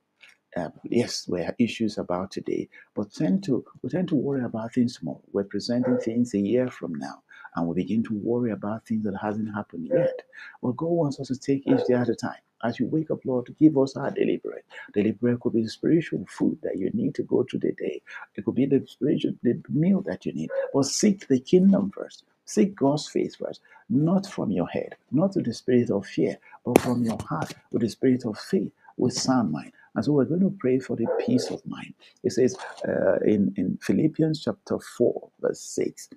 uh, 0.57 0.69
yes, 0.85 1.27
we 1.29 1.43
have 1.43 1.55
issues 1.59 1.99
about 1.99 2.31
today, 2.31 2.69
but 2.95 3.13
tend 3.13 3.45
to 3.45 3.65
we 3.83 3.91
tend 3.91 4.09
to 4.09 4.17
worry 4.17 4.45
about 4.45 4.75
things 4.75 5.01
more. 5.03 5.21
We're 5.33 5.45
presenting 5.45 5.99
things 5.99 6.35
a 6.35 6.39
year 6.41 6.69
from 6.71 6.95
now, 6.97 7.23
and 7.57 7.67
we 7.67 7.75
begin 7.75 8.03
to 8.05 8.15
worry 8.15 8.53
about 8.53 8.87
things 8.87 9.05
that 9.05 9.17
hasn't 9.17 9.55
happened 9.55 9.89
yet. 9.93 10.23
Well, 10.61 10.75
God 10.75 10.91
wants 10.91 11.21
us 11.21 11.29
to 11.29 11.39
take 11.39 11.67
each 11.67 11.85
day 11.87 11.95
at 11.95 12.09
a 12.09 12.15
time. 12.15 12.39
As 12.63 12.81
you 12.81 12.87
wake 12.87 13.11
up, 13.11 13.25
Lord, 13.25 13.55
give 13.59 13.77
us 13.79 13.97
our 13.97 14.11
bread. 14.11 14.63
Daily 14.95 15.13
could 15.13 15.53
be 15.53 15.63
the 15.63 15.69
spiritual 15.69 16.25
food 16.29 16.59
that 16.63 16.79
you 16.79 16.91
need 16.95 17.15
to 17.17 17.23
go 17.23 17.45
through 17.45 17.61
the 17.61 17.73
day. 17.73 18.03
It 18.35 18.45
could 18.45 18.55
be 18.55 18.67
the 18.67 18.85
spiritual 18.87 19.33
the 19.43 19.63
meal 19.69 20.01
that 20.03 20.25
you 20.27 20.33
need. 20.33 20.51
But 20.73 20.85
seek 20.85 21.29
the 21.29 21.41
kingdom 21.41 21.91
first. 21.91 22.25
Seek 22.45 22.77
God's 22.77 23.09
face 23.09 23.37
first, 23.37 23.61
not 23.91 24.27
from 24.27 24.51
your 24.53 24.69
head, 24.69 24.97
not 25.11 25.35
with 25.35 25.47
the 25.47 25.55
spirit 25.55 25.91
of 25.91 26.07
fear, 26.07 26.39
but 26.65 26.81
from 26.81 27.03
your 27.03 27.19
heart 27.29 27.53
with 27.73 27.83
the 27.83 27.89
spirit 27.89 28.25
of 28.25 28.39
faith, 28.39 28.73
with 28.97 29.15
sound 29.15 29.51
mind. 29.51 29.73
And 29.95 30.05
so 30.05 30.13
we're 30.13 30.27
going 30.27 30.41
to 30.41 30.57
pray 30.59 30.79
for 30.79 30.95
the 30.97 31.07
peace 31.27 31.51
of 31.51 31.65
mind. 31.67 31.95
It 32.23 32.33
says 32.33 32.57
uh, 32.87 33.17
in, 33.25 33.53
in 33.57 33.79
Philippians 33.83 34.45
chapter 34.45 34.79
4, 34.79 35.31
verse 35.41 35.61
6, 35.61 36.11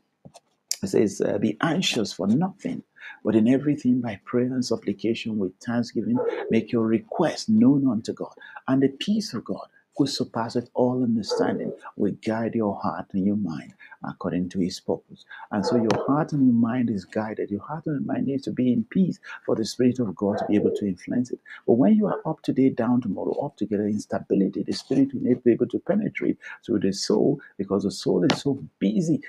it 0.83 0.89
says, 0.89 1.21
uh, 1.21 1.37
Be 1.37 1.57
anxious 1.61 2.13
for 2.13 2.27
nothing, 2.27 2.83
but 3.23 3.35
in 3.35 3.47
everything 3.47 4.01
by 4.01 4.19
prayer 4.25 4.53
and 4.53 4.63
supplication 4.65 5.37
with 5.37 5.53
thanksgiving, 5.65 6.17
make 6.49 6.71
your 6.71 6.85
request 6.85 7.49
known 7.49 7.87
unto 7.89 8.13
God. 8.13 8.33
And 8.67 8.81
the 8.83 8.89
peace 8.89 9.33
of 9.33 9.45
God, 9.45 9.67
which 9.99 10.11
surpasses 10.11 10.69
all 10.73 11.03
understanding, 11.03 11.73
will 11.97 12.13
guide 12.25 12.55
your 12.55 12.75
heart 12.81 13.07
and 13.13 13.25
your 13.25 13.37
mind 13.37 13.73
according 14.07 14.49
to 14.49 14.59
his 14.59 14.79
purpose. 14.79 15.25
And 15.51 15.65
so 15.65 15.77
your 15.77 16.05
heart 16.07 16.33
and 16.33 16.45
your 16.45 16.55
mind 16.55 16.89
is 16.89 17.05
guided. 17.05 17.51
Your 17.51 17.61
heart 17.61 17.85
and 17.87 18.01
your 18.05 18.13
mind 18.13 18.27
needs 18.27 18.43
to 18.45 18.51
be 18.51 18.73
in 18.73 18.85
peace 18.85 19.19
for 19.45 19.55
the 19.55 19.65
Spirit 19.65 19.99
of 19.99 20.15
God 20.15 20.39
to 20.39 20.45
be 20.47 20.55
able 20.55 20.75
to 20.75 20.87
influence 20.87 21.31
it. 21.31 21.39
But 21.67 21.73
when 21.75 21.95
you 21.95 22.07
are 22.07 22.21
up 22.25 22.41
today, 22.43 22.69
down 22.69 23.01
tomorrow, 23.01 23.33
up 23.45 23.57
together, 23.57 23.87
instability, 23.87 24.63
the 24.63 24.73
Spirit 24.73 25.13
will 25.13 25.23
not 25.23 25.43
be 25.43 25.53
able 25.53 25.67
to 25.67 25.79
penetrate 25.79 26.37
through 26.65 26.79
the 26.79 26.93
soul 26.93 27.41
because 27.57 27.83
the 27.83 27.91
soul 27.91 28.25
is 28.25 28.41
so 28.41 28.63
busy, 28.79 29.21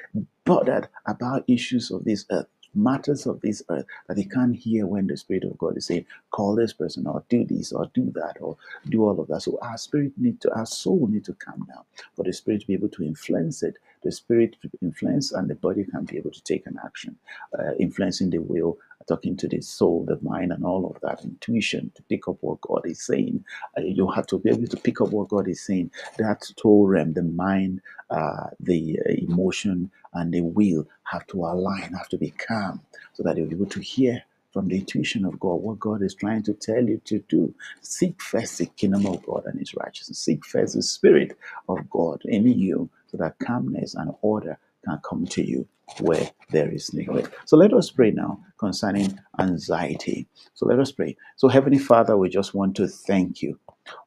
bothered 0.44 0.88
about 1.06 1.44
issues 1.48 1.90
of 1.90 2.04
this 2.04 2.26
earth 2.30 2.46
matters 2.74 3.26
of 3.26 3.40
this 3.40 3.62
earth 3.70 3.86
that 4.08 4.16
they 4.16 4.24
can't 4.24 4.56
hear 4.56 4.86
when 4.86 5.06
the 5.06 5.16
Spirit 5.16 5.44
of 5.44 5.58
God 5.58 5.76
is 5.76 5.86
saying, 5.86 6.06
call 6.30 6.54
this 6.54 6.72
person 6.72 7.06
or 7.06 7.24
do 7.28 7.44
this 7.44 7.72
or 7.72 7.90
do 7.94 8.10
that 8.14 8.36
or 8.40 8.56
do 8.88 9.04
all 9.04 9.20
of 9.20 9.28
that. 9.28 9.42
So 9.42 9.58
our 9.62 9.78
spirit 9.78 10.12
need 10.16 10.40
to, 10.42 10.54
our 10.54 10.66
soul 10.66 11.08
need 11.10 11.24
to 11.26 11.34
calm 11.34 11.66
down 11.68 11.84
for 12.14 12.24
the 12.24 12.32
Spirit 12.32 12.62
to 12.62 12.66
be 12.66 12.74
able 12.74 12.88
to 12.90 13.02
influence 13.02 13.62
it. 13.62 13.76
The 14.02 14.12
Spirit 14.12 14.56
influence 14.82 15.32
and 15.32 15.48
the 15.50 15.56
body 15.56 15.84
can 15.84 16.04
be 16.04 16.18
able 16.18 16.32
to 16.32 16.42
take 16.44 16.66
an 16.66 16.78
action, 16.84 17.16
uh, 17.58 17.74
influencing 17.78 18.30
the 18.30 18.38
will 18.38 18.78
talking 19.08 19.36
to 19.36 19.48
the 19.48 19.60
soul, 19.60 20.04
the 20.06 20.18
mind, 20.22 20.52
and 20.52 20.64
all 20.64 20.86
of 20.86 21.00
that 21.02 21.24
intuition 21.24 21.90
to 21.96 22.02
pick 22.04 22.28
up 22.28 22.36
what 22.40 22.60
God 22.62 22.82
is 22.84 23.04
saying. 23.04 23.44
Uh, 23.76 23.82
you 23.82 24.08
have 24.10 24.26
to 24.28 24.38
be 24.38 24.50
able 24.50 24.66
to 24.68 24.76
pick 24.76 25.00
up 25.00 25.10
what 25.10 25.28
God 25.28 25.48
is 25.48 25.62
saying. 25.64 25.90
That 26.18 26.44
soul 26.58 26.88
the 27.14 27.22
mind, 27.22 27.80
uh, 28.10 28.48
the 28.60 28.98
uh, 29.08 29.12
emotion, 29.12 29.90
and 30.14 30.32
the 30.32 30.42
will 30.42 30.86
have 31.04 31.26
to 31.28 31.38
align, 31.44 31.94
have 31.94 32.08
to 32.10 32.18
be 32.18 32.30
calm, 32.30 32.80
so 33.14 33.22
that 33.24 33.36
you'll 33.36 33.48
be 33.48 33.56
able 33.56 33.66
to 33.66 33.80
hear 33.80 34.22
from 34.52 34.68
the 34.68 34.78
intuition 34.78 35.24
of 35.24 35.38
God, 35.40 35.56
what 35.62 35.78
God 35.80 36.02
is 36.02 36.14
trying 36.14 36.42
to 36.44 36.54
tell 36.54 36.82
you 36.84 37.00
to 37.06 37.20
do. 37.28 37.54
Seek 37.82 38.20
first 38.20 38.58
the 38.58 38.66
kingdom 38.66 39.06
of 39.06 39.24
God 39.24 39.44
and 39.46 39.58
His 39.58 39.74
righteousness. 39.74 40.18
Seek 40.18 40.44
first 40.44 40.74
the 40.74 40.82
Spirit 40.82 41.38
of 41.68 41.88
God 41.90 42.22
in 42.26 42.46
you, 42.46 42.90
so 43.10 43.18
that 43.18 43.38
calmness 43.40 43.94
and 43.94 44.12
order 44.22 44.58
can 44.86 45.00
come 45.08 45.26
to 45.26 45.42
you 45.44 45.66
where 46.00 46.30
there 46.50 46.70
is 46.72 46.94
neglect. 46.94 47.34
So 47.46 47.56
let 47.56 47.74
us 47.74 47.90
pray 47.90 48.12
now 48.12 48.40
concerning 48.58 49.18
anxiety. 49.38 50.28
So 50.54 50.66
let 50.66 50.80
us 50.80 50.92
pray. 50.92 51.16
So, 51.36 51.48
Heavenly 51.48 51.78
Father, 51.78 52.16
we 52.16 52.28
just 52.30 52.54
want 52.54 52.76
to 52.76 52.88
thank 52.88 53.42
you. 53.42 53.58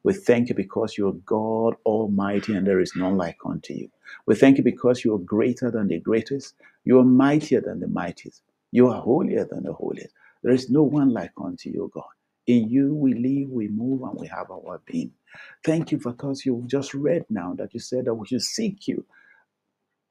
We 0.04 0.14
thank 0.14 0.48
you 0.48 0.56
because 0.56 0.98
you're 0.98 1.12
God 1.12 1.76
Almighty 1.86 2.54
and 2.54 2.66
there 2.66 2.80
is 2.80 2.92
none 2.96 3.16
like 3.18 3.38
unto 3.46 3.74
you. 3.74 3.90
We 4.26 4.34
thank 4.36 4.58
you 4.58 4.64
because 4.64 5.04
you 5.04 5.14
are 5.14 5.18
greater 5.20 5.70
than 5.70 5.88
the 5.88 6.00
greatest. 6.00 6.54
You 6.84 7.00
are 7.00 7.04
mightier 7.04 7.60
than 7.60 7.80
the 7.80 7.88
mightiest. 7.88 8.42
You 8.72 8.88
are 8.88 9.00
holier 9.02 9.44
than 9.44 9.64
the 9.64 9.74
holiest. 9.74 10.14
There 10.42 10.54
is 10.54 10.70
no 10.70 10.82
one 10.82 11.10
like 11.10 11.32
unto 11.42 11.70
you, 11.70 11.90
God. 11.94 12.04
In 12.46 12.70
you 12.70 12.94
we 12.94 13.14
live, 13.14 13.50
we 13.50 13.68
move, 13.68 14.02
and 14.02 14.18
we 14.18 14.28
have 14.28 14.50
our 14.50 14.80
being. 14.86 15.12
Thank 15.64 15.92
you 15.92 15.98
because 15.98 16.46
you've 16.46 16.68
just 16.68 16.94
read 16.94 17.26
now 17.30 17.54
that 17.58 17.74
you 17.74 17.80
said 17.80 18.06
that 18.06 18.14
we 18.14 18.26
should 18.26 18.42
seek 18.42 18.88
you 18.88 19.04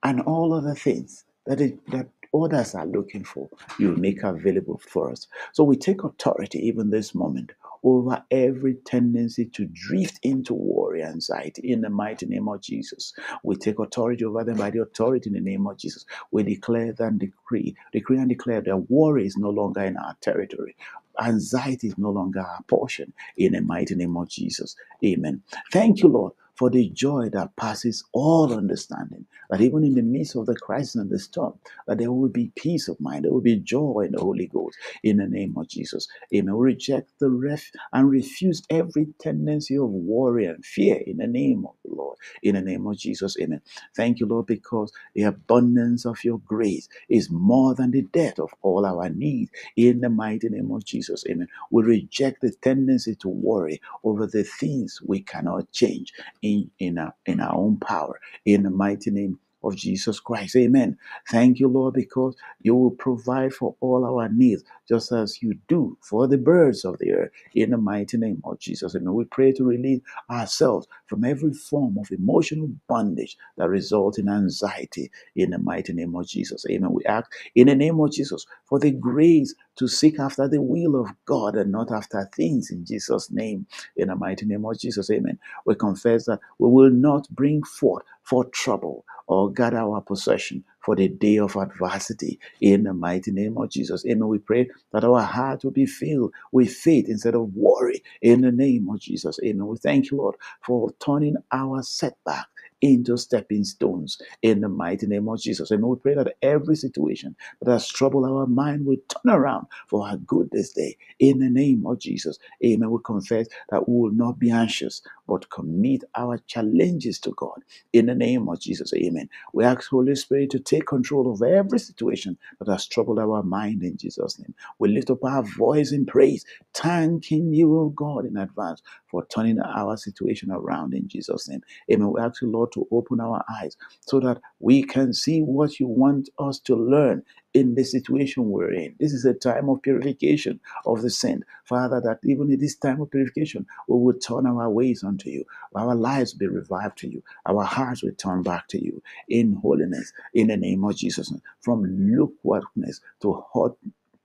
and 0.04 0.22
all 0.22 0.54
other 0.54 0.76
things 0.76 1.26
that 1.46 1.62
it, 1.62 1.80
that 1.92 2.10
others 2.34 2.76
are 2.76 2.86
looking 2.86 3.24
for, 3.24 3.50
you 3.80 3.96
make 3.96 4.24
available 4.24 4.80
for 4.88 5.12
us. 5.12 5.28
So 5.54 5.64
we 5.64 5.78
take 5.78 6.04
authority 6.04 6.60
even 6.68 6.92
this 6.92 7.16
moment 7.16 7.54
over 7.84 8.24
every 8.32 8.76
tendency 8.86 9.46
to 9.48 9.66
drift 9.74 10.20
into 10.24 10.54
worry, 10.54 11.02
and 11.02 11.16
anxiety, 11.16 11.72
in 11.72 11.82
the 11.82 11.90
mighty 11.90 12.28
name 12.28 12.48
of 12.50 12.62
Jesus. 12.62 13.14
We 13.44 13.56
take 13.56 13.80
authority 13.80 14.26
over 14.26 14.44
them 14.44 14.58
by 14.58 14.70
the 14.72 14.82
authority 14.84 15.30
in 15.30 15.34
the 15.34 15.42
name 15.42 15.66
of 15.68 15.78
Jesus. 15.80 16.06
We 16.32 16.44
declare 16.44 16.94
and 17.00 17.20
decree, 17.20 17.76
decree 17.94 18.18
and 18.20 18.30
declare 18.30 18.62
that 18.62 18.92
worry 18.92 19.26
is 19.26 19.38
no 19.38 19.50
longer 19.50 19.82
in 19.84 19.98
our 19.98 20.16
territory. 20.22 20.76
Anxiety 21.22 21.88
is 21.90 21.98
no 21.98 22.12
longer 22.12 22.42
our 22.42 22.64
portion 22.68 23.14
in 23.38 23.54
the 23.54 23.62
mighty 23.62 23.96
name 23.96 24.18
of 24.18 24.30
Jesus. 24.30 24.76
Amen. 25.06 25.42
Thank 25.72 26.02
you, 26.04 26.10
Lord 26.10 26.34
for 26.56 26.70
the 26.70 26.90
joy 26.90 27.30
that 27.34 27.56
passes 27.58 28.04
all 28.14 28.54
understanding. 28.54 29.26
That 29.50 29.62
even 29.62 29.84
in 29.84 29.96
the 29.96 30.02
midst 30.02 30.36
of 30.36 30.46
the 30.46 30.56
crisis 30.56 30.96
and 30.96 31.10
the 31.10 31.20
storm, 31.20 31.60
that 31.88 31.98
there 31.98 32.12
will 32.12 32.30
be 32.30 32.52
peace 32.56 32.88
of 32.88 33.00
mind, 33.00 33.26
there 33.26 33.34
will 33.34 33.42
be 33.42 33.58
joy 33.58 34.06
in 34.08 34.14
the 34.14 34.22
Holy 34.22 34.48
Ghost 34.48 34.78
in 35.04 35.18
the 35.18 35.28
name 35.28 35.56
of 35.58 35.68
Jesus. 35.68 36.08
Amen. 36.34 36.56
We 36.56 36.66
reject 36.66 37.12
the 37.20 37.30
ref 37.30 37.72
and 37.94 38.10
refuse 38.10 38.64
every 38.70 39.08
tendency 39.20 39.78
of 39.78 39.90
worry 39.90 40.46
and 40.46 40.64
fear 40.66 40.98
in 41.06 41.18
the 41.18 41.28
name 41.28 41.66
of 41.66 41.76
Lord. 41.94 42.18
In 42.44 42.56
the 42.56 42.62
name 42.62 42.88
of 42.88 42.98
Jesus. 42.98 43.38
Amen. 43.42 43.62
Thank 43.96 44.20
you, 44.22 44.28
Lord, 44.28 44.48
because 44.48 44.92
the 45.16 45.24
abundance 45.24 46.06
of 46.06 46.24
your 46.24 46.40
grace 46.40 46.90
is 47.10 47.30
more 47.32 47.76
than 47.76 47.92
the 47.92 48.04
debt 48.04 48.40
of 48.40 48.54
all 48.62 48.86
our 48.86 49.10
needs 49.10 49.52
in 49.78 50.02
the 50.02 50.10
mighty 50.10 50.50
name 50.50 50.72
of 50.72 50.86
Jesus. 50.86 51.26
Amen. 51.30 51.48
We 51.72 51.84
reject 51.84 52.42
the 52.42 52.52
tendency 52.52 53.16
to 53.18 53.30
worry 53.30 53.82
over 54.04 54.28
the 54.28 54.44
things 54.44 55.02
we 55.06 55.22
cannot 55.22 55.72
change 55.72 56.14
in, 56.42 56.72
in, 56.80 57.00
our, 57.00 57.16
in 57.26 57.40
our 57.42 57.56
own 57.56 57.78
power. 57.78 58.20
In 58.46 58.64
the 58.64 58.72
mighty 58.72 59.12
name 59.12 59.40
of 59.64 59.76
Jesus 59.78 60.20
Christ. 60.20 60.56
Amen. 60.58 60.98
Thank 61.30 61.60
you, 61.60 61.68
Lord, 61.70 61.96
because 61.96 62.36
you 62.62 62.76
will 62.76 62.92
provide 62.92 63.54
for 63.54 63.76
all 63.82 64.06
our 64.06 64.30
needs, 64.30 64.64
just 64.90 65.12
as 65.12 65.42
you 65.44 65.56
do 65.68 65.98
for 66.02 66.28
the 66.28 66.38
birds 66.38 66.86
of 66.86 67.00
the 67.00 67.10
air. 67.10 67.32
In 67.56 67.72
the 67.72 67.78
mighty 67.78 68.18
name 68.18 68.42
of 68.46 68.60
Jesus. 68.60 68.96
Amen. 68.96 69.14
We 69.14 69.26
pray 69.26 69.54
to 69.54 69.66
release 69.66 70.02
ourselves 70.30 70.88
from 71.08 71.26
every 71.26 71.54
form 71.54 71.98
of 72.00 72.12
emotional 72.12 72.70
bondage 72.88 73.38
that 73.58 73.70
results 73.70 74.20
in 74.20 74.30
anxiety. 74.30 75.12
In 75.36 75.52
the 75.52 75.60
mighty 75.60 75.94
name 75.94 76.16
of 76.16 76.28
Jesus. 76.28 76.66
Amen. 76.70 76.92
We 76.94 77.06
ask 77.06 77.32
in 77.56 77.68
the 77.68 77.76
name 77.76 78.00
of 78.00 78.12
Jesus 78.14 78.46
for 78.66 78.80
the 78.80 78.92
grace 78.92 79.56
to 79.78 79.88
seek 79.88 80.20
after 80.20 80.48
the 80.48 80.62
will 80.62 80.96
of 81.00 81.10
God 81.26 81.56
and 81.56 81.72
not 81.72 81.92
after 81.92 82.30
things 82.36 82.72
in 82.72 82.86
Jesus' 82.86 83.32
name. 83.32 83.68
In 83.98 84.10
the 84.10 84.16
mighty 84.16 84.46
name 84.46 84.66
of 84.66 84.80
Jesus. 84.80 85.10
Amen. 85.12 85.40
We 85.66 85.76
confess 85.76 86.26
that 86.26 86.40
we 86.60 86.70
will 86.70 86.92
not 86.92 87.30
bring 87.30 87.64
forth 87.64 88.04
for 88.24 88.46
trouble 88.46 89.06
or 89.34 89.52
gather 89.54 89.80
our 89.80 90.02
possession 90.02 90.64
for 90.86 90.96
the 90.96 91.10
day 91.10 91.38
of 91.40 91.56
adversity 91.58 92.40
in 92.62 92.84
the 92.84 92.94
mighty 92.94 93.32
name 93.32 93.58
of 93.58 93.70
Jesus. 93.72 94.06
Amen. 94.08 94.28
We 94.30 94.40
pray 94.40 94.70
that 94.94 95.06
our 95.06 95.22
heart 95.24 95.64
will 95.66 95.72
be 95.72 95.88
filled 95.88 96.34
with 96.54 96.72
faith 96.74 97.08
instead 97.10 97.36
of 97.36 97.56
worry 97.56 98.04
in 98.22 98.42
the 98.42 98.52
name 98.52 98.90
of 98.90 99.00
Jesus. 99.02 99.40
Amen. 99.44 99.68
We 99.68 99.78
thank 99.78 100.12
you, 100.12 100.18
Lord, 100.18 100.36
for 100.66 100.92
turning 101.00 101.38
our 101.52 101.84
setback 101.84 102.48
into 102.84 103.18
stepping 103.18 103.66
stones 103.66 104.22
in 104.44 104.62
the 104.62 104.70
mighty 104.70 105.08
name 105.08 105.30
of 105.30 105.42
Jesus. 105.42 105.72
And 105.72 105.86
we 105.86 105.98
pray 105.98 106.16
that 106.16 106.36
every 106.44 106.78
situation 106.78 107.38
that 107.62 107.72
has 107.74 107.90
troubled 107.90 108.26
our 108.28 108.48
mind 108.48 108.86
will 108.88 108.98
turn 109.10 109.34
around 109.36 109.68
for 109.90 110.08
our 110.08 110.18
good 110.18 110.50
this 110.52 110.74
day 110.74 110.98
in 111.20 111.40
the 111.40 111.50
name 111.50 111.86
of 111.88 112.00
Jesus. 112.00 112.40
Amen. 112.66 112.92
We 112.92 113.00
confess 113.06 113.48
that 113.72 113.90
we 113.90 113.96
will 114.02 114.14
not 114.14 114.40
be 114.40 114.52
anxious, 114.52 115.04
but 115.28 115.52
commit 115.52 116.06
our 116.16 116.40
challenges 116.48 117.20
to 117.22 117.32
God 117.38 117.64
in 117.94 118.08
the 118.08 118.16
name 118.16 118.50
of 118.50 118.62
Jesus. 118.62 118.94
Amen. 118.96 119.30
We 119.54 119.66
ask 119.66 119.90
Holy 119.90 120.16
Spirit 120.16 120.52
to 120.52 120.60
take 120.60 120.88
control 120.88 121.34
of 121.34 121.44
every 121.44 121.80
situation 121.80 122.38
that 122.60 122.72
has 122.72 122.88
troubled 122.88 123.20
our 123.20 123.44
mind 123.44 123.84
in 123.84 123.98
Jesus' 123.98 124.40
name. 124.40 124.56
We 124.80 124.90
lift 124.90 125.12
up 125.12 125.26
our 125.26 125.44
voice 125.44 125.94
in 125.94 126.08
praise, 126.08 126.46
thanking 126.76 127.54
you, 127.54 127.78
O 127.80 127.90
God, 127.90 128.26
in 128.28 128.38
advance 128.38 128.84
for 129.08 129.26
turning 129.28 129.60
our 129.62 129.98
situation 129.98 130.52
around 130.52 130.96
in 130.96 131.10
Jesus' 131.10 131.50
name. 131.50 131.64
Amen. 131.92 132.12
We 132.14 132.22
ask 132.22 132.42
you, 132.44 132.52
Lord, 132.52 132.73
to 132.74 132.88
open 132.92 133.20
our 133.22 133.44
eyes 133.62 133.78
so 134.02 134.20
that 134.22 134.42
we 134.60 134.84
can 134.84 135.14
see 135.14 135.42
what 135.42 135.80
you 135.80 135.88
want 135.88 136.30
us 136.40 136.60
to 136.60 136.76
learn 136.76 137.24
in 137.54 137.76
the 137.76 137.84
situation 137.86 138.50
we're 138.50 138.74
in. 138.74 138.96
This 139.00 139.14
is 139.14 139.26
a 139.26 139.34
time 139.34 139.70
of 139.70 139.82
purification 139.84 140.60
of 140.86 141.02
the 141.04 141.10
sin. 141.12 141.46
Father, 141.66 142.02
that 142.02 142.20
even 142.24 142.52
in 142.52 142.60
this 142.60 142.76
time 142.76 143.02
of 143.02 143.12
purification, 143.12 143.66
we 143.88 143.98
will 144.00 144.20
turn 144.20 144.48
our 144.48 144.70
ways 144.70 145.04
unto 145.04 145.30
you. 145.30 145.46
Our 145.76 145.96
lives 145.96 146.34
be 146.34 146.48
revived 146.48 147.00
to 147.00 147.10
you. 147.10 147.24
Our 147.48 147.64
hearts 147.64 148.04
will 148.04 148.14
turn 148.14 148.44
back 148.44 148.68
to 148.70 148.84
you 148.84 149.02
in 149.30 149.56
holiness, 149.56 150.14
in 150.34 150.48
the 150.48 150.58
name 150.58 150.84
of 150.86 150.98
Jesus. 150.98 151.34
From 151.62 151.84
lukewarmness 151.84 153.02
to 153.22 153.44
hot 153.54 153.78